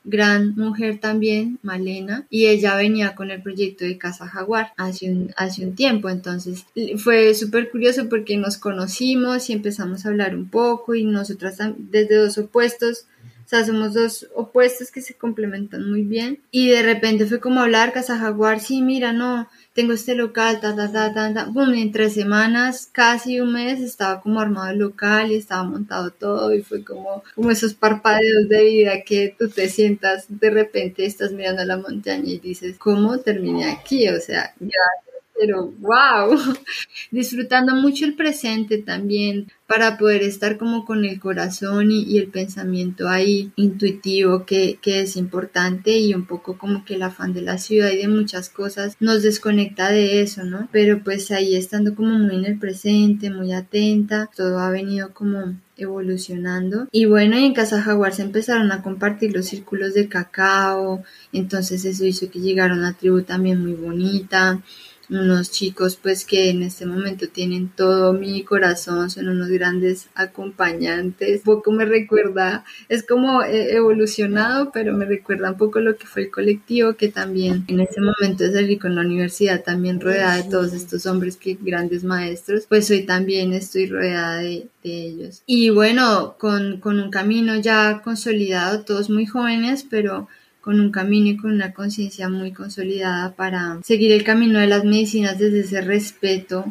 [0.07, 5.33] gran mujer también, Malena, y ella venía con el proyecto de Casa Jaguar hace un,
[5.37, 6.65] hace un tiempo, entonces
[6.97, 12.17] fue súper curioso porque nos conocimos y empezamos a hablar un poco y nosotras desde
[12.17, 13.07] dos opuestos
[13.47, 16.41] o sea, somos dos opuestos que se complementan muy bien.
[16.51, 20.75] Y de repente fue como hablar, Casa Jaguar, sí, mira, no, tengo este local, ta,
[20.75, 21.45] ta, ta, ta, ta.
[21.45, 26.11] Boom, en tres semanas, casi un mes, estaba como armado el local y estaba montado
[26.11, 31.07] todo y fue como, como esos parpadeos de vida que tú te sientas, de repente
[31.07, 34.09] estás mirando la montaña y dices, ¿cómo terminé aquí?
[34.09, 35.06] O sea, ya
[35.38, 36.37] pero wow,
[37.11, 43.09] disfrutando mucho el presente también para poder estar como con el corazón y, el pensamiento
[43.09, 47.59] ahí intuitivo que, que, es importante y un poco como que el afán de la
[47.59, 50.68] ciudad y de muchas cosas nos desconecta de eso, ¿no?
[50.72, 55.57] Pero pues ahí estando como muy en el presente, muy atenta, todo ha venido como
[55.77, 56.87] evolucionando.
[56.90, 62.07] Y bueno, en Casa Jaguar se empezaron a compartir los círculos de cacao, entonces eso
[62.07, 64.62] hizo que llegara una tribu también muy bonita
[65.11, 71.42] unos chicos pues que en este momento tienen todo mi corazón, son unos grandes acompañantes.
[71.42, 76.31] Poco me recuerda, es como evolucionado, pero me recuerda un poco lo que fue el
[76.31, 80.73] colectivo, que también en ese momento de salir con la universidad, también rodeada de todos
[80.73, 85.42] estos hombres que grandes maestros, pues hoy también estoy rodeada de, de ellos.
[85.47, 90.29] Y bueno, con, con un camino ya consolidado, todos muy jóvenes, pero
[90.67, 94.85] con un camino y con una conciencia muy consolidada para seguir el camino de las
[94.85, 96.65] medicinas desde ese respeto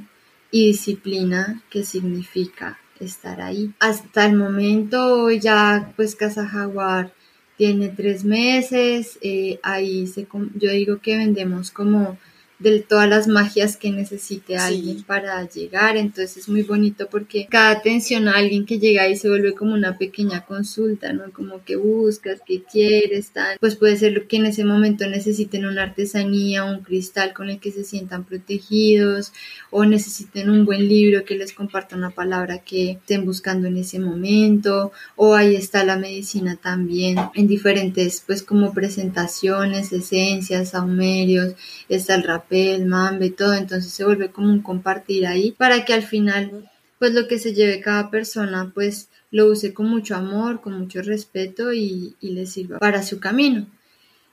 [0.52, 3.74] y disciplina que significa estar ahí.
[3.80, 7.14] Hasta el momento ya pues Casa Jaguar
[7.56, 12.18] tiene tres meses, eh, ahí se, yo digo que vendemos como
[12.58, 15.98] de todas las magias que necesite alguien para llegar.
[15.98, 19.74] Entonces es muy bonito porque cada atención a alguien que llega ahí se vuelve como
[19.74, 21.32] una pequeña consulta, ¿no?
[21.32, 23.58] Como que buscas, qué quieres, tal.
[23.60, 27.60] Pues puede ser lo que en ese momento necesiten una artesanía, un cristal con el
[27.60, 29.34] que se sientan protegidos
[29.70, 34.00] o necesiten un buen libro que les comparta una palabra que estén buscando en ese
[34.00, 41.56] momento o ahí está la medicina también en diferentes pues como presentaciones, esencias, saumerios,
[41.90, 45.94] está el rap papel, mambe, todo, entonces se vuelve como un compartir ahí para que
[45.94, 50.62] al final pues lo que se lleve cada persona pues lo use con mucho amor,
[50.62, 53.66] con mucho respeto y, le sirva para su camino.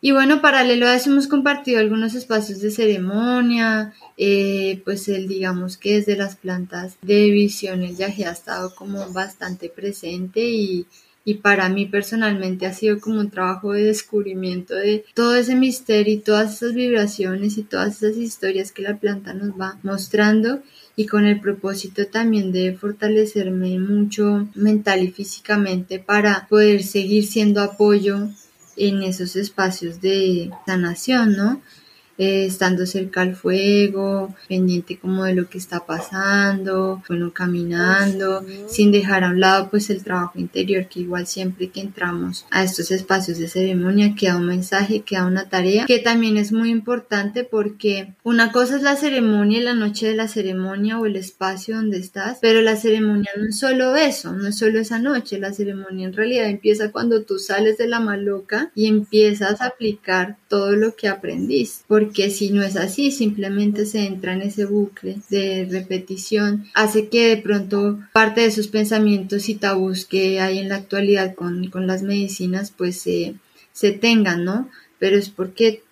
[0.01, 5.77] Y bueno, paralelo a eso hemos compartido algunos espacios de ceremonia, eh, pues el digamos
[5.77, 10.87] que desde las plantas de visión el viaje ha estado como bastante presente y,
[11.25, 16.15] y para mí personalmente ha sido como un trabajo de descubrimiento de todo ese misterio
[16.15, 20.63] y todas esas vibraciones y todas esas historias que la planta nos va mostrando
[20.97, 27.63] y con el propósito también de fortalecerme mucho mental y físicamente para poder seguir siendo
[27.63, 28.29] apoyo
[28.77, 31.63] en esos espacios de sanación, ¿no?
[32.25, 38.93] Eh, estando cerca al fuego, pendiente como de lo que está pasando, bueno, caminando, sin
[38.93, 42.93] dejar a un lado pues el trabajo interior, que igual siempre que entramos a estos
[42.93, 48.15] espacios de ceremonia queda un mensaje, queda una tarea, que también es muy importante porque
[48.23, 52.39] una cosa es la ceremonia, la noche de la ceremonia o el espacio donde estás,
[52.41, 56.13] pero la ceremonia no es solo eso, no es solo esa noche, la ceremonia en
[56.13, 61.09] realidad empieza cuando tú sales de la maloca y empiezas a aplicar todo lo que
[61.09, 67.09] aprendiste porque si no es así, simplemente se entra en ese bucle de repetición, hace
[67.09, 71.71] que de pronto parte de esos pensamientos y tabús que hay en la actualidad con,
[71.87, 74.69] las medicinas, pues se tengan, ¿no?
[74.99, 75.83] Pero es porque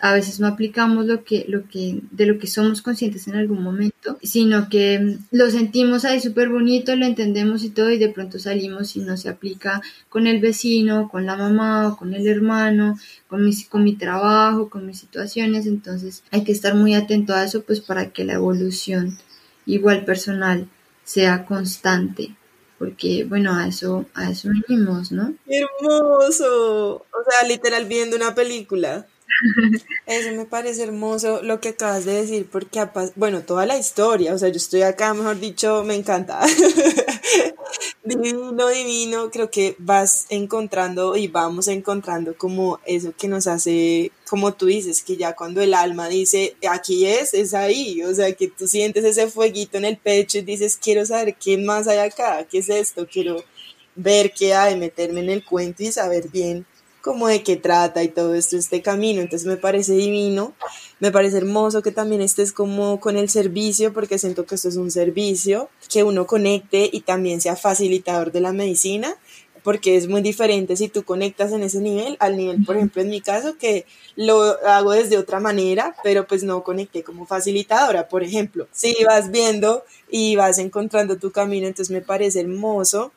[0.00, 3.62] a veces no aplicamos lo que, lo que, de lo que somos conscientes en algún
[3.62, 8.08] momento, sino que mm, lo sentimos ahí súper bonito, lo entendemos y todo, y de
[8.08, 12.26] pronto salimos y no se aplica con el vecino, con la mamá o con el
[12.26, 17.34] hermano, con mi, con mi trabajo, con mis situaciones, entonces hay que estar muy atento
[17.34, 19.18] a eso, pues para que la evolución
[19.66, 20.68] igual personal
[21.04, 22.36] sea constante
[22.78, 25.34] porque bueno, a eso, a eso venimos, ¿no?
[25.46, 29.04] Hermoso, o sea, literal viendo una película.
[30.06, 34.38] Eso me parece hermoso lo que acabas de decir, porque, bueno, toda la historia, o
[34.38, 36.40] sea, yo estoy acá, mejor dicho, me encanta.
[38.04, 44.54] divino, divino, creo que vas encontrando y vamos encontrando como eso que nos hace, como
[44.54, 48.48] tú dices, que ya cuando el alma dice, aquí es, es ahí, o sea, que
[48.48, 52.46] tú sientes ese fueguito en el pecho y dices, quiero saber qué más hay acá,
[52.50, 53.44] qué es esto, quiero
[53.94, 56.64] ver qué hay, meterme en el cuento y saber bien
[57.02, 59.20] como de qué trata y todo esto, este camino.
[59.20, 60.54] Entonces me parece divino,
[61.00, 64.76] me parece hermoso que también estés como con el servicio, porque siento que esto es
[64.76, 69.16] un servicio, que uno conecte y también sea facilitador de la medicina,
[69.62, 73.10] porque es muy diferente si tú conectas en ese nivel al nivel, por ejemplo, en
[73.10, 73.84] mi caso, que
[74.16, 78.66] lo hago desde otra manera, pero pues no conecté como facilitadora, por ejemplo.
[78.72, 83.12] Si vas viendo y vas encontrando tu camino, entonces me parece hermoso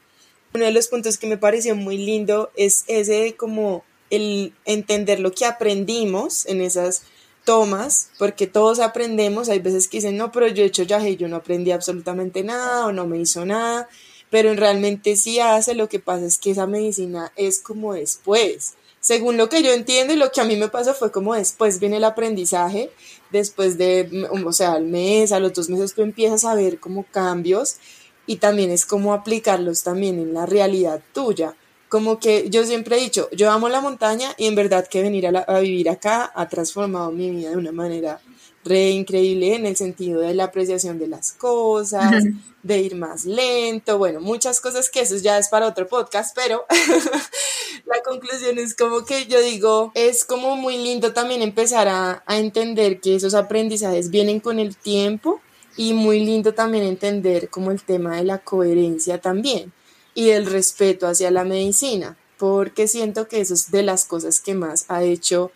[0.53, 5.31] uno de los puntos que me pareció muy lindo es ese como el entender lo
[5.31, 7.03] que aprendimos en esas
[7.45, 11.27] tomas, porque todos aprendemos, hay veces que dicen, no, pero yo he hecho yaje yo
[11.27, 13.89] no aprendí absolutamente nada o no me hizo nada,
[14.29, 18.75] pero realmente sí hace, lo que pasa es que esa medicina es como después.
[18.99, 21.79] Según lo que yo entiendo y lo que a mí me pasó fue como después
[21.79, 22.91] viene el aprendizaje,
[23.31, 27.03] después de, o sea, al mes, a los dos meses tú empiezas a ver como
[27.11, 27.77] cambios
[28.25, 31.55] y también es como aplicarlos también en la realidad tuya.
[31.89, 35.27] Como que yo siempre he dicho, yo amo la montaña y en verdad que venir
[35.27, 38.21] a, vivir acá ha transformado mi vida de una manera
[38.63, 42.23] re increíble en el sentido de la apreciación de las cosas,
[42.63, 46.63] de ir más lento, bueno, muchas cosas que eso ya es para otro podcast, pero
[47.85, 52.37] la conclusión es como que yo digo, es como muy lindo también empezar a, a
[52.37, 55.41] entender que esos aprendizajes vienen con el tiempo
[55.77, 59.71] y muy lindo también entender como el tema de la coherencia también
[60.13, 64.53] y del respeto hacia la medicina, porque siento que eso es de las cosas que
[64.53, 65.51] más ha hecho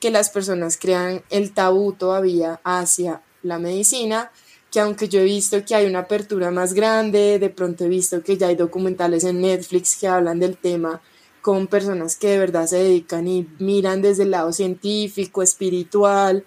[0.00, 4.30] que las personas crean el tabú todavía hacia la medicina,
[4.70, 8.22] que aunque yo he visto que hay una apertura más grande, de pronto he visto
[8.22, 11.00] que ya hay documentales en Netflix que hablan del tema
[11.40, 16.44] con personas que de verdad se dedican y miran desde el lado científico, espiritual,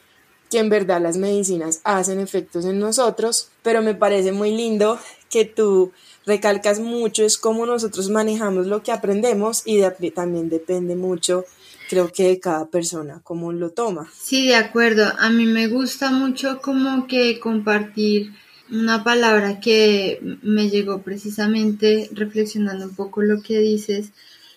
[0.52, 5.46] que en verdad las medicinas hacen efectos en nosotros, pero me parece muy lindo que
[5.46, 5.92] tú
[6.26, 11.46] recalcas mucho es cómo nosotros manejamos lo que aprendemos y también depende mucho
[11.92, 14.10] creo que de cada persona cómo lo toma.
[14.18, 15.12] Sí, de acuerdo.
[15.20, 18.32] A mí me gusta mucho como que compartir
[18.72, 24.12] una palabra que me llegó precisamente reflexionando un poco lo que dices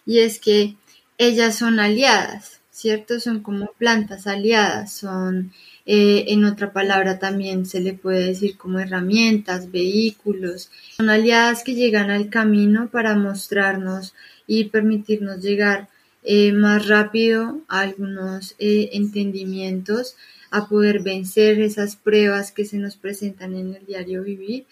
[0.06, 0.76] y es que
[1.18, 3.18] ellas son aliadas, ¿cierto?
[3.18, 5.52] Son como plantas aliadas, son
[5.86, 10.70] eh, en otra palabra también se le puede decir como herramientas, vehículos.
[10.96, 14.14] Son aliadas que llegan al camino para mostrarnos
[14.46, 15.88] y permitirnos llegar
[16.22, 20.16] eh, más rápido a algunos eh, entendimientos,
[20.50, 24.64] a poder vencer esas pruebas que se nos presentan en el diario vivir,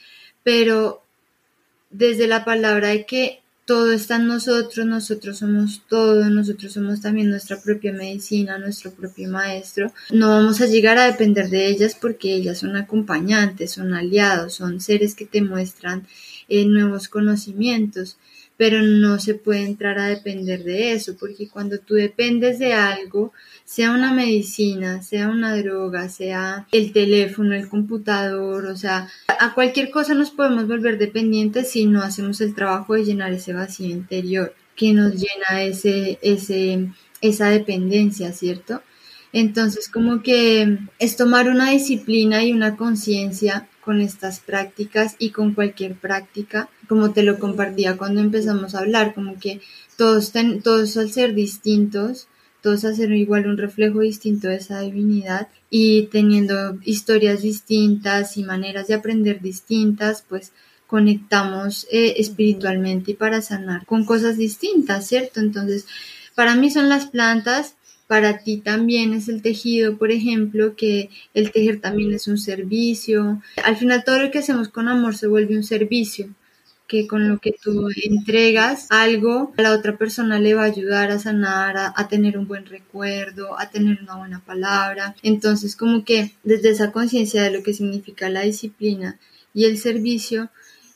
[0.42, 1.03] pero
[1.90, 7.31] desde la palabra de que todo está en nosotros, nosotros somos todo, nosotros somos también
[7.31, 9.92] nuestra propia medicina, nuestro propio maestro.
[10.11, 14.81] No vamos a llegar a depender de ellas porque ellas son acompañantes, son aliados, son
[14.81, 16.07] seres que te muestran
[16.48, 18.18] eh, nuevos conocimientos,
[18.62, 23.33] pero no se puede entrar a depender de eso, porque cuando tú dependes de algo,
[23.64, 29.90] sea una medicina, sea una droga, sea el teléfono, el computador, o sea, a cualquier
[29.90, 34.55] cosa nos podemos volver dependientes si no hacemos el trabajo de llenar ese vacío interior
[34.77, 36.88] que nos llena ese, ese,
[37.20, 38.81] esa dependencia, ¿cierto?
[39.33, 45.55] Entonces, como que es tomar una disciplina y una conciencia con estas prácticas y con
[45.55, 49.61] cualquier práctica, como te lo compartía cuando empezamos a hablar, como que
[49.97, 52.29] todos, todos al ser distintos,
[52.62, 58.87] todos hacer igual un reflejo distinto de esa divinidad y teniendo historias distintas y maneras
[58.87, 60.53] de aprender distintas, pues
[60.87, 65.40] conectamos eh, espiritualmente y para sanar con cosas distintas, ¿cierto?
[65.40, 65.87] Entonces,
[66.35, 67.74] para mí son las plantas,
[68.12, 73.40] para ti también es el tejido, por ejemplo, que el tejer también es un servicio.
[73.64, 76.28] Al final todo lo que hacemos con amor se vuelve un servicio
[76.86, 81.10] que con lo que tú entregas algo, a la otra persona le va a ayudar
[81.10, 85.16] a sanar, a, tener un buen recuerdo, a tener una buena palabra.
[85.22, 89.18] Entonces, como que desde esa conciencia de lo que significa la disciplina
[89.54, 90.50] y el servicio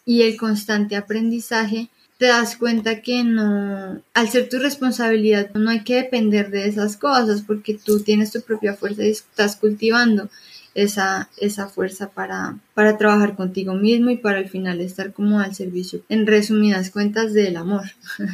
[0.05, 1.89] y el constante aprendizaje,
[2.19, 6.97] te das cuenta que no, al ser tu responsabilidad, no hay que depender de esas
[6.97, 10.31] cosas porque tú tienes tu propia fuerza y estás cultivando
[10.75, 15.55] esa, esa fuerza para, para trabajar contigo mismo y para al final estar como al
[15.55, 17.85] servicio, en resumidas cuentas, del amor.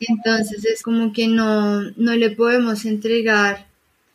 [0.00, 3.66] Entonces es como que no, no le podemos entregar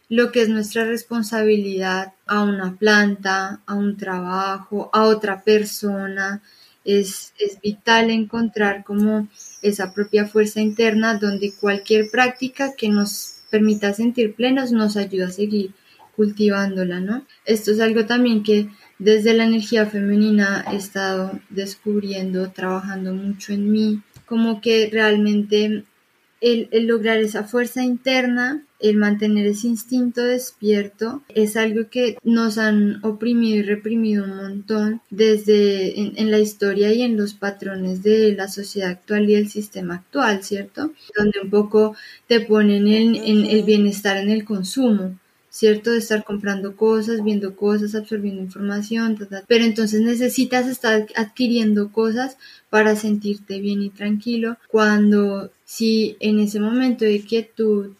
[0.10, 6.42] lo que es nuestra responsabilidad a una planta, a un trabajo, a otra persona.
[6.86, 9.28] Es, es vital encontrar como
[9.62, 15.32] esa propia fuerza interna donde cualquier práctica que nos permita sentir plenos nos ayuda a
[15.32, 15.72] seguir
[16.16, 17.26] cultivándola, ¿no?
[17.46, 18.70] Esto es algo también que
[19.00, 25.84] desde la energía femenina he estado descubriendo, trabajando mucho en mí, como que realmente
[26.42, 33.04] el, lograr esa fuerza interna, el mantener ese instinto despierto, es algo que nos han
[33.04, 38.48] oprimido y reprimido un montón desde en, la historia y en los patrones de la
[38.48, 40.92] sociedad actual y el sistema actual, ¿cierto?
[41.18, 41.96] Donde un poco
[42.28, 45.16] te ponen en el bienestar en el consumo
[45.56, 45.92] ¿cierto?
[45.92, 49.18] De estar comprando cosas, viendo cosas, absorbiendo información,
[49.48, 52.36] pero entonces necesitas estar adquiriendo cosas
[52.70, 57.94] para sentirte bien y tranquilo, cuando si en ese momento de quietud,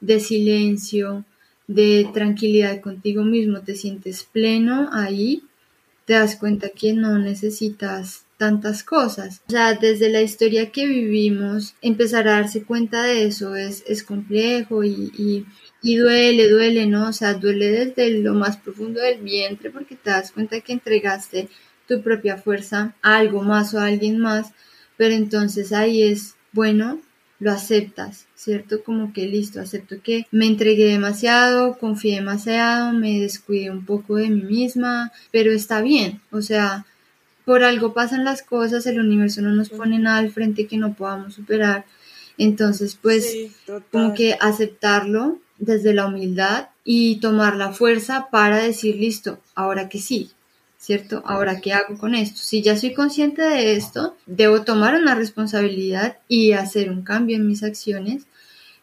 [0.00, 1.24] de silencio,
[1.66, 5.42] de tranquilidad contigo mismo te sientes pleno ahí,
[6.04, 9.42] te das cuenta que no necesitas tantas cosas.
[9.48, 14.02] O sea, desde la historia que vivimos, empezar a darse cuenta de eso es, es
[14.02, 15.46] complejo y
[15.82, 17.08] y duele, duele, ¿no?
[17.08, 21.48] O sea, duele desde lo más profundo del vientre porque te das cuenta que entregaste
[21.88, 24.52] tu propia fuerza a algo más o a alguien más,
[24.96, 27.00] pero entonces ahí es, bueno,
[27.40, 28.84] lo aceptas, ¿cierto?
[28.84, 34.28] Como que listo, acepto que me entregué demasiado, confié demasiado, me descuidé un poco de
[34.28, 36.84] mí misma, pero está bien, o sea,
[37.46, 40.94] por algo pasan las cosas, el universo no nos pone nada al frente que no
[40.94, 41.86] podamos superar,
[42.36, 43.34] entonces pues
[43.90, 49.98] como que aceptarlo desde la humildad y tomar la fuerza para decir, listo, ahora que
[49.98, 50.30] sí,
[50.80, 51.22] ¿cierto?
[51.26, 52.40] Ahora qué hago con esto.
[52.40, 57.46] Si ya soy consciente de esto, debo tomar una responsabilidad y hacer un cambio en
[57.46, 58.26] mis acciones,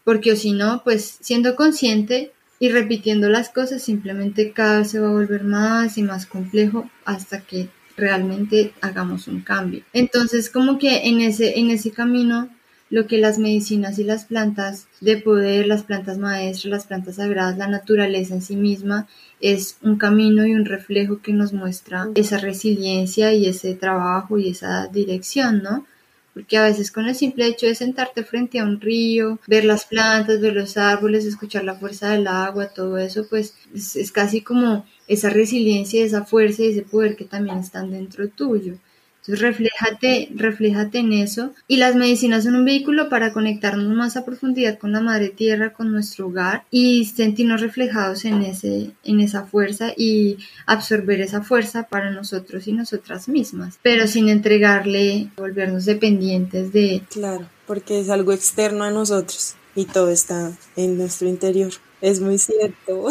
[0.04, 5.10] porque si no, pues siendo consciente y repitiendo las cosas, simplemente cada vez se va
[5.10, 9.84] a volver más y más complejo hasta que realmente hagamos un cambio.
[9.92, 12.48] Entonces, como que en ese, en ese camino
[12.90, 17.58] lo que las medicinas y las plantas de poder, las plantas maestras, las plantas sagradas,
[17.58, 19.08] la naturaleza en sí misma,
[19.42, 24.50] es un camino y un reflejo que nos muestra esa resiliencia y ese trabajo y
[24.50, 25.86] esa dirección, ¿no?
[26.34, 29.86] Porque a veces con el simple hecho de sentarte frente a un río, ver las
[29.86, 34.86] plantas, ver los árboles, escuchar la fuerza del agua, todo eso, pues es, casi como
[35.08, 38.76] esa resiliencia, esa fuerza y ese poder que también están dentro tuyo.
[39.28, 41.52] Entonces, refléjate, refléjate en eso.
[41.68, 45.74] Y las medicinas son un vehículo para conectarnos más a profundidad con la madre tierra,
[45.74, 51.88] con nuestro hogar y sentirnos reflejados en, ese, en esa fuerza y absorber esa fuerza
[51.90, 57.02] para nosotros y nosotras mismas, pero sin entregarle, volvernos dependientes de...
[57.10, 61.72] Claro, porque es algo externo a nosotros y todo está en nuestro interior.
[62.02, 63.08] Es muy cierto.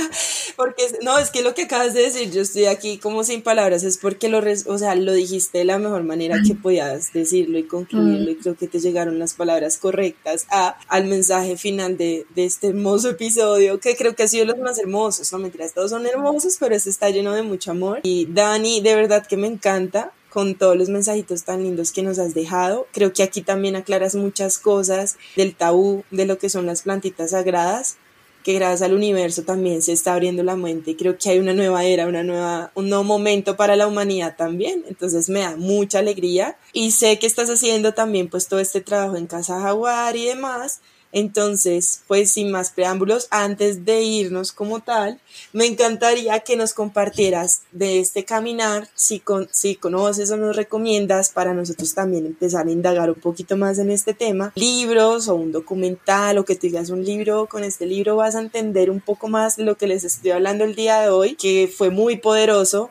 [0.56, 3.82] porque, no, es que lo que acabas de decir, yo estoy aquí como sin palabras,
[3.82, 7.64] es porque lo, o sea, lo dijiste de la mejor manera que podías decirlo y
[7.64, 12.44] concluirlo, y creo que te llegaron las palabras correctas a, al mensaje final de, de
[12.44, 16.06] este hermoso episodio, que creo que ha sido los más hermosos, no mentiras, todos son
[16.06, 18.00] hermosos, pero este está lleno de mucho amor.
[18.02, 22.20] Y Dani, de verdad que me encanta, con todos los mensajitos tan lindos que nos
[22.20, 22.86] has dejado.
[22.92, 27.32] Creo que aquí también aclaras muchas cosas del tabú de lo que son las plantitas
[27.32, 27.96] sagradas
[28.42, 31.84] que gracias al universo también se está abriendo la mente creo que hay una nueva
[31.84, 34.84] era, una nueva, un nuevo momento para la humanidad también.
[34.88, 39.16] Entonces me da mucha alegría y sé que estás haciendo también pues todo este trabajo
[39.16, 40.80] en Casa Jaguar y demás
[41.12, 45.20] entonces, pues sin más preámbulos, antes de irnos como tal,
[45.52, 51.30] me encantaría que nos compartieras de este caminar, si, con, si conoces o nos recomiendas
[51.30, 55.52] para nosotros también empezar a indagar un poquito más en este tema, libros o un
[55.52, 59.28] documental o que tú digas un libro, con este libro vas a entender un poco
[59.28, 62.90] más lo que les estoy hablando el día de hoy, que fue muy poderoso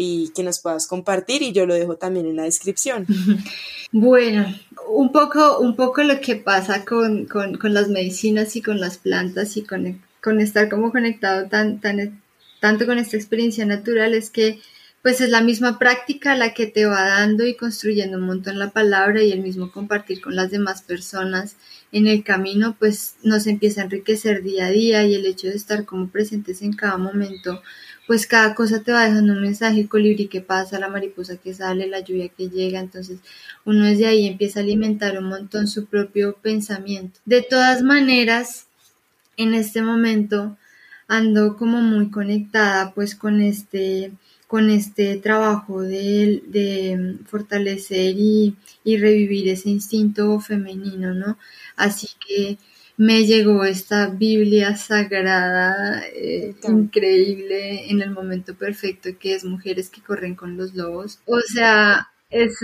[0.00, 3.06] y que nos puedas compartir y yo lo dejo también en la descripción.
[3.90, 4.54] Bueno,
[4.90, 7.26] un poco, un poco lo que pasa con,
[7.62, 12.20] las medicinas y con las plantas y con, con estar como conectado tan, tan,
[12.60, 14.60] tanto con esta experiencia natural es que
[15.02, 18.70] pues es la misma práctica la que te va dando y construyendo un montón la
[18.70, 21.56] palabra y el mismo compartir con las demás personas
[21.92, 25.54] en el camino, pues nos empieza a enriquecer día a día y el hecho de
[25.54, 27.62] estar como presentes en cada momento,
[28.08, 31.52] pues cada cosa te va dejando un mensaje, el colibrí que pasa, la mariposa que
[31.52, 33.18] sale, la lluvia que llega, entonces
[33.66, 37.20] uno desde ahí empieza a alimentar un montón su propio pensamiento.
[37.26, 38.66] De todas maneras,
[39.36, 40.56] en este momento
[41.06, 44.12] ando como muy conectada pues con este
[44.46, 51.36] con este trabajo de, de fortalecer y, y, revivir ese instinto femenino, ¿no?
[51.76, 52.56] Así que
[52.98, 60.02] me llegó esta Biblia sagrada, eh, increíble, en el momento perfecto, que es Mujeres que
[60.02, 61.20] corren con los lobos.
[61.24, 62.58] O sea, es,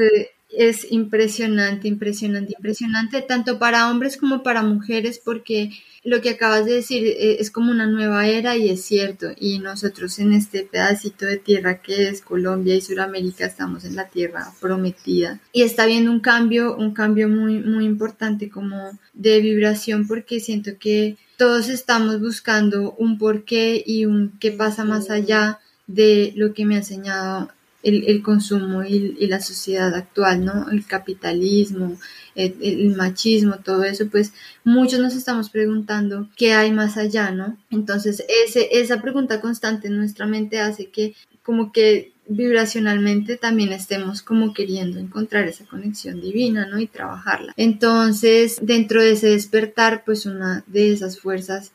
[0.56, 5.70] es impresionante, impresionante, impresionante, tanto para hombres como para mujeres, porque
[6.04, 9.28] lo que acabas de decir eh, es como una nueva era y es cierto.
[9.38, 14.08] Y nosotros en este pedacito de tierra que es Colombia y Sudamérica estamos en la
[14.08, 15.40] tierra prometida.
[15.52, 20.72] Y está viendo un cambio, un cambio muy, muy importante como de vibración porque siento
[20.78, 26.64] que todos estamos buscando un porqué y un qué pasa más allá de lo que
[26.64, 27.50] me ha enseñado
[27.84, 30.70] el, consumo y, la sociedad actual, ¿no?
[30.70, 31.98] El capitalismo,
[32.34, 34.32] el, machismo, todo eso, pues
[34.64, 37.56] muchos nos estamos preguntando qué hay más allá, ¿no?
[37.70, 44.22] Entonces, ese, esa pregunta constante en nuestra mente hace que como que vibracionalmente también estemos
[44.22, 46.80] como queriendo encontrar esa conexión divina, ¿no?
[46.80, 47.52] Y trabajarla.
[47.56, 51.72] Entonces, dentro de ese despertar, pues una de esas fuerzas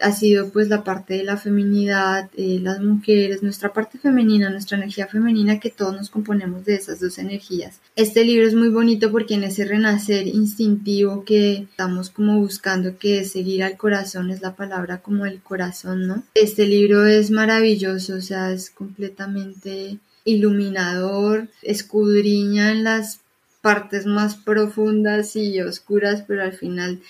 [0.00, 4.76] ha sido pues la parte de la feminidad, eh, las mujeres, nuestra parte femenina, nuestra
[4.76, 7.80] energía femenina, que todos nos componemos de esas dos energías.
[7.96, 13.20] Este libro es muy bonito porque en ese renacer instintivo que estamos como buscando, que
[13.20, 16.22] es seguir al corazón, es la palabra como el corazón, ¿no?
[16.34, 23.20] Este libro es maravilloso, o sea, es completamente iluminador, escudriña en las
[23.60, 27.00] partes más profundas y oscuras, pero al final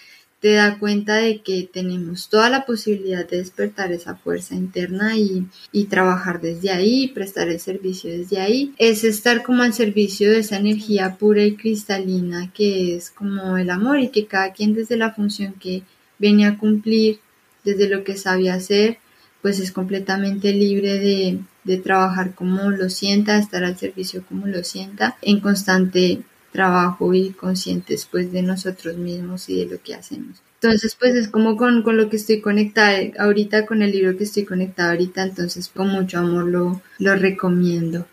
[0.40, 5.46] te da cuenta de que tenemos toda la posibilidad de despertar esa fuerza interna y,
[5.72, 8.72] y, trabajar desde ahí, prestar el servicio desde ahí.
[8.78, 13.70] Es estar como al servicio de esa energía pura y cristalina que es como el
[13.70, 15.82] amor y que cada quien desde la función que
[16.18, 17.18] viene a cumplir,
[17.64, 18.98] desde lo que sabe hacer,
[19.42, 24.62] pues es completamente libre de, de trabajar como lo sienta, estar al servicio como lo
[24.64, 26.22] sienta, en constante
[26.52, 30.42] trabajo y conscientes pues de nosotros mismos y de lo que hacemos.
[30.60, 34.44] Entonces pues es como con, lo que estoy conectada ahorita, con el libro que estoy
[34.44, 38.06] conectada ahorita, entonces con mucho amor lo, lo recomiendo.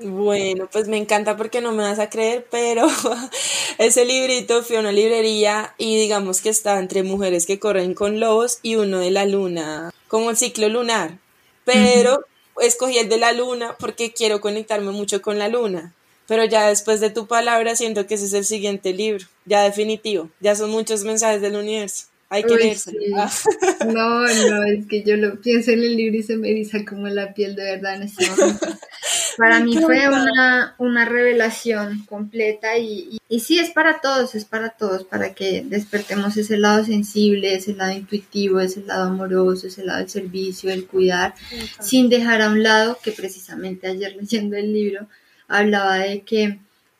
[0.00, 2.86] Bueno, pues me encanta porque no me vas a creer, pero
[3.78, 8.20] ese librito fue a una librería y digamos que estaba entre mujeres que corren con
[8.20, 11.18] lobos y uno de la luna, como el ciclo lunar.
[11.64, 12.24] Pero
[12.60, 15.94] escogí el de la luna porque quiero conectarme mucho con la luna.
[16.26, 20.30] Pero ya después de tu palabra siento que ese es el siguiente libro, ya definitivo.
[20.40, 22.06] Ya son muchos mensajes del universo.
[22.28, 22.92] Hay que leerse.
[23.16, 23.30] Ah.
[23.86, 27.06] No, no, es que yo lo pienso en el libro y se me eriza como
[27.06, 28.66] la piel de verdad en este momento.
[29.36, 34.70] Para mí fue una, una revelación completa y, y, sí, es para todos, es para
[34.70, 39.98] todos, para que despertemos ese lado sensible, ese lado intuitivo, ese lado amoroso, ese lado
[39.98, 41.34] del servicio, el cuidar,
[41.80, 45.06] sin dejar a un lado, que precisamente ayer leyendo el libro,
[45.48, 46.58] hablaba de que,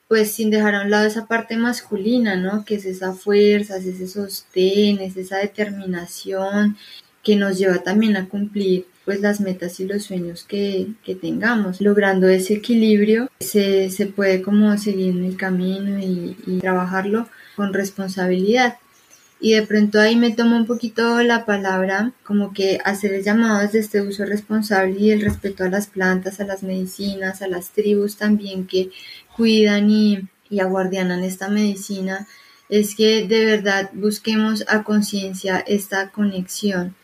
[0.08, 2.64] pues sin dejar a un lado esa parte masculina, ¿no?
[2.64, 6.76] Que es esa fuerza, es ese sostén, es esa determinación
[7.22, 10.88] que nos lleva también a cumplir pues las metas y los sueños que,
[11.20, 11.80] tengamos.
[11.80, 18.78] Logrando ese equilibrio se, puede como seguir en el camino y, y trabajarlo con responsabilidad
[19.40, 23.80] y de pronto ahí me tomo un poquito la palabra, como que hacer llamados de
[23.80, 28.16] este uso responsable y el respeto a las plantas, a las medicinas, a las tribus
[28.16, 28.90] también que
[29.36, 32.26] cuidan y, y aguardianan esta medicina,
[32.68, 36.94] es que de verdad busquemos a conciencia esta conexión,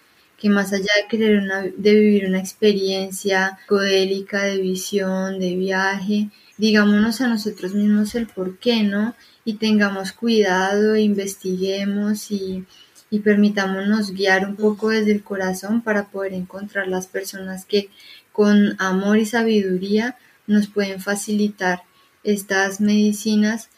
[0.43, 7.29] que más allá de querer vivir una experiencia codélica de visión, de viaje, digámonos a
[7.29, 9.15] nosotros mismos el por qué, ¿no?
[9.45, 12.65] y tengamos cuidado, investiguemos y,
[13.11, 17.89] y permitámonos guiar un poco desde el corazón para poder encontrar las personas que
[18.33, 20.17] con amor y sabiduría
[20.47, 21.83] nos pueden facilitar
[22.25, 23.69] estas medicinas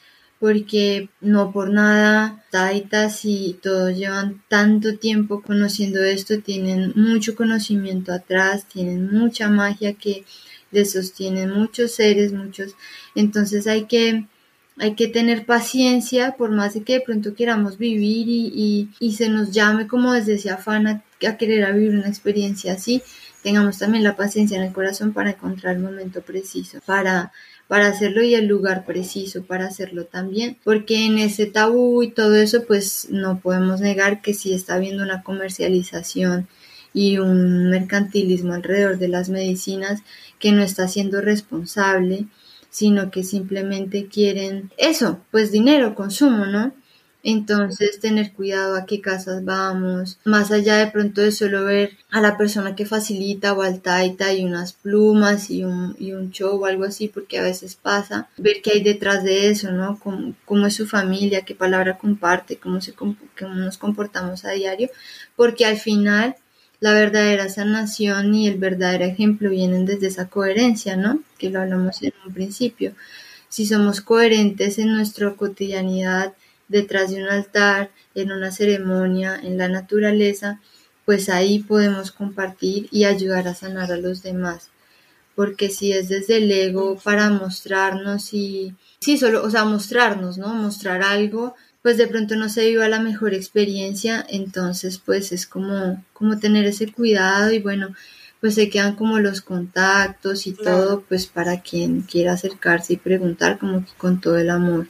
[0.44, 8.12] porque no por nada taitas y todos llevan tanto tiempo conociendo esto, tienen mucho conocimiento
[8.12, 10.26] atrás, tienen mucha magia que
[10.70, 12.76] les sostienen muchos seres, muchos,
[13.14, 14.26] entonces hay que
[14.76, 19.12] hay que tener paciencia, por más de que de pronto queramos vivir y, y, y
[19.14, 21.04] se nos llame como desde ese afán a,
[21.38, 23.02] querer vivir una experiencia así,
[23.42, 27.32] tengamos también la paciencia en el corazón para encontrar el momento preciso, para
[27.68, 32.36] para hacerlo y el lugar preciso para hacerlo también, porque en ese tabú y todo
[32.36, 36.46] eso pues no podemos negar que si está habiendo una comercialización
[36.92, 40.02] y un mercantilismo alrededor de las medicinas
[40.38, 42.26] que no está siendo responsable,
[42.70, 46.72] sino que simplemente quieren eso, pues dinero, consumo, ¿no?
[47.26, 52.20] Entonces, tener cuidado a qué casas vamos, más allá de pronto de solo ver a
[52.20, 56.60] la persona que facilita o al taita y unas plumas y un, y un show
[56.60, 59.98] o algo así, porque a veces pasa, ver qué hay detrás de eso, ¿no?
[60.00, 64.90] Cómo, cómo es su familia, qué palabra comparte, cómo, se, cómo nos comportamos a diario,
[65.34, 66.36] porque al final
[66.80, 71.22] la verdadera sanación y el verdadero ejemplo vienen desde esa coherencia, ¿no?
[71.38, 72.92] Que lo hablamos en un principio.
[73.48, 76.34] Si somos coherentes en nuestra cotidianidad,
[76.74, 80.60] detrás de un altar, en una ceremonia, en la naturaleza,
[81.04, 84.70] pues ahí podemos compartir y ayudar a sanar a los demás.
[85.36, 90.48] Porque si es desde el ego para mostrarnos y, sí, solo, o sea, mostrarnos, ¿no?
[90.52, 96.04] Mostrar algo, pues de pronto no se viva la mejor experiencia, entonces pues es como,
[96.12, 97.94] como tener ese cuidado y bueno,
[98.40, 103.58] pues se quedan como los contactos y todo, pues para quien quiera acercarse y preguntar
[103.58, 104.88] como que con todo el amor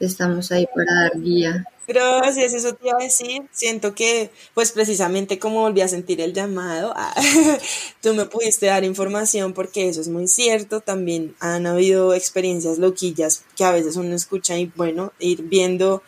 [0.00, 1.64] estamos ahí para dar guía.
[1.88, 3.42] Gracias, eso te iba a decir.
[3.52, 7.14] Siento que, pues precisamente como volví a sentir el llamado, ah,
[8.02, 10.80] tú me pudiste dar información porque eso es muy cierto.
[10.80, 16.02] También han habido experiencias loquillas que a veces uno escucha y bueno, ir viendo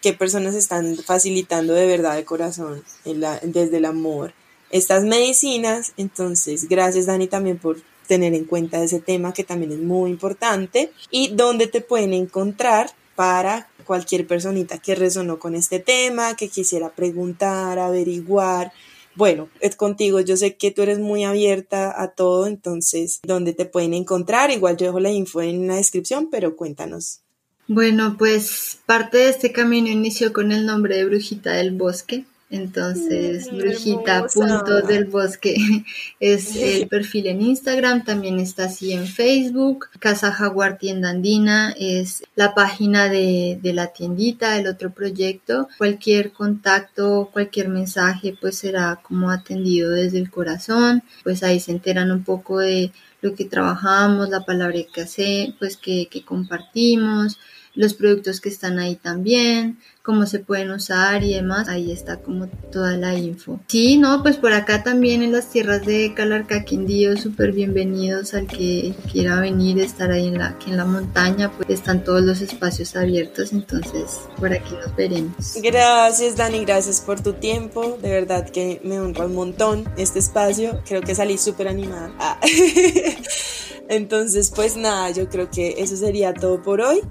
[0.00, 4.34] qué personas están facilitando de verdad de corazón desde el amor
[4.70, 5.94] estas medicinas.
[5.96, 10.92] Entonces, gracias Dani también por tener en cuenta ese tema que también es muy importante
[11.10, 16.90] y dónde te pueden encontrar para cualquier personita que resonó con este tema, que quisiera
[16.90, 18.72] preguntar, averiguar.
[19.14, 23.64] Bueno, es contigo, yo sé que tú eres muy abierta a todo, entonces, ¿dónde te
[23.64, 24.50] pueden encontrar?
[24.50, 27.20] Igual yo dejo la info en la descripción, pero cuéntanos.
[27.68, 32.24] Bueno, pues parte de este camino inició con el nombre de Brujita del Bosque.
[32.50, 35.56] Entonces, mm, Brujita Punto del Bosque
[36.20, 39.86] es el perfil en Instagram, también está así en Facebook.
[39.98, 45.68] Casa Jaguar Tienda Andina es la página de, de la tiendita, el otro proyecto.
[45.78, 51.02] Cualquier contacto, cualquier mensaje, pues será como atendido desde el corazón.
[51.22, 55.78] Pues ahí se enteran un poco de lo que trabajamos, la palabra que hace, pues
[55.78, 57.38] que, que compartimos
[57.74, 62.46] los productos que están ahí también, cómo se pueden usar y demás, ahí está como
[62.70, 63.60] toda la info.
[63.68, 68.46] Sí, no, pues por acá también en las tierras de Calarca Quindío, súper bienvenidos al
[68.46, 72.94] que quiera venir, estar ahí en la, en la montaña, pues están todos los espacios
[72.96, 75.54] abiertos, entonces por aquí nos veremos.
[75.62, 80.82] Gracias Dani, gracias por tu tiempo, de verdad que me honra un montón este espacio,
[80.86, 82.12] creo que salí súper animada.
[82.18, 82.40] Ah.
[83.88, 87.02] Entonces, pues nada, yo creo que eso sería todo por hoy.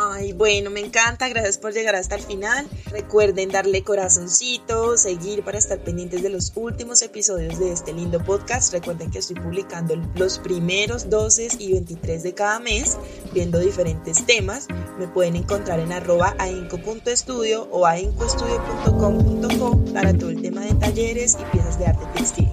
[0.00, 2.68] Ay, bueno, me encanta, gracias por llegar hasta el final.
[2.86, 8.72] Recuerden darle corazoncito, seguir para estar pendientes de los últimos episodios de este lindo podcast.
[8.72, 12.96] Recuerden que estoy publicando los primeros 12 y 23 de cada mes,
[13.32, 14.68] viendo diferentes temas.
[15.00, 21.44] Me pueden encontrar en arroba ainco.estudio o aincoestudio.com.co para todo el tema de talleres y
[21.50, 22.48] piezas de arte textil.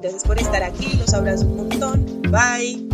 [0.00, 2.22] Gracias por estar aquí, los abrazo un montón.
[2.30, 2.86] Bye.